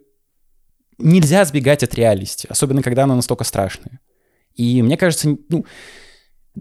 [0.98, 4.00] нельзя сбегать от реальности, особенно когда она настолько страшная.
[4.54, 5.64] И мне кажется, ну,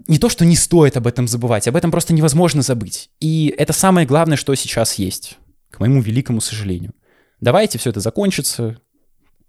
[0.08, 3.10] не то, что не стоит об этом забывать, об этом просто невозможно забыть.
[3.20, 5.38] И это самое главное, что сейчас есть,
[5.70, 6.94] к моему великому сожалению.
[7.42, 8.80] Давайте все это закончится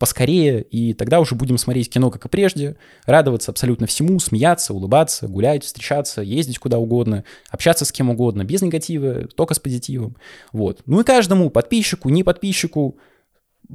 [0.03, 2.75] поскорее, и тогда уже будем смотреть кино, как и прежде,
[3.07, 8.63] радоваться абсолютно всему, смеяться, улыбаться, гулять, встречаться, ездить куда угодно, общаться с кем угодно, без
[8.63, 10.17] негатива, только с позитивом.
[10.53, 10.81] Вот.
[10.87, 12.97] Ну и каждому подписчику, не подписчику,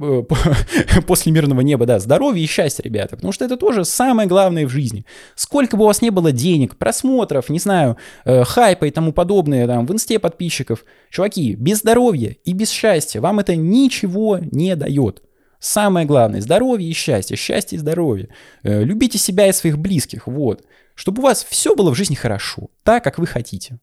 [0.00, 0.22] Э,
[1.06, 4.70] после мирного неба, да, здоровья и счастья, ребята, потому что это тоже самое главное в
[4.70, 5.04] жизни.
[5.34, 9.66] Сколько бы у вас не было денег, просмотров, не знаю, э, хайпа и тому подобное,
[9.66, 15.22] там, в инсте подписчиков, чуваки, без здоровья и без счастья вам это ничего не дает.
[15.60, 18.28] Самое главное, здоровье и счастье, счастье и здоровье.
[18.62, 20.64] Э, любите себя и своих близких, вот.
[20.94, 23.78] Чтобы у вас все было в жизни хорошо, так, как вы хотите.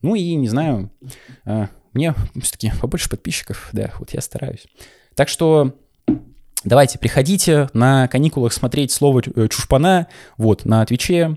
[0.00, 0.90] Ну и, не знаю,
[1.44, 4.66] э, мне все-таки побольше подписчиков, да, вот я стараюсь.
[5.14, 5.74] Так что
[6.64, 10.08] давайте, приходите на каникулах смотреть слово э, Чушпана,
[10.38, 11.36] вот, на Твиче.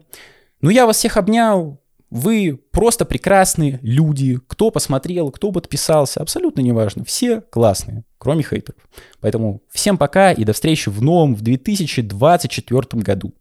[0.62, 4.40] Ну, я вас всех обнял, вы просто прекрасные люди.
[4.48, 7.04] Кто посмотрел, кто подписался, абсолютно неважно.
[7.04, 8.80] Все классные, кроме хейтеров.
[9.20, 13.34] Поэтому всем пока и до встречи в новом, в 2024 году.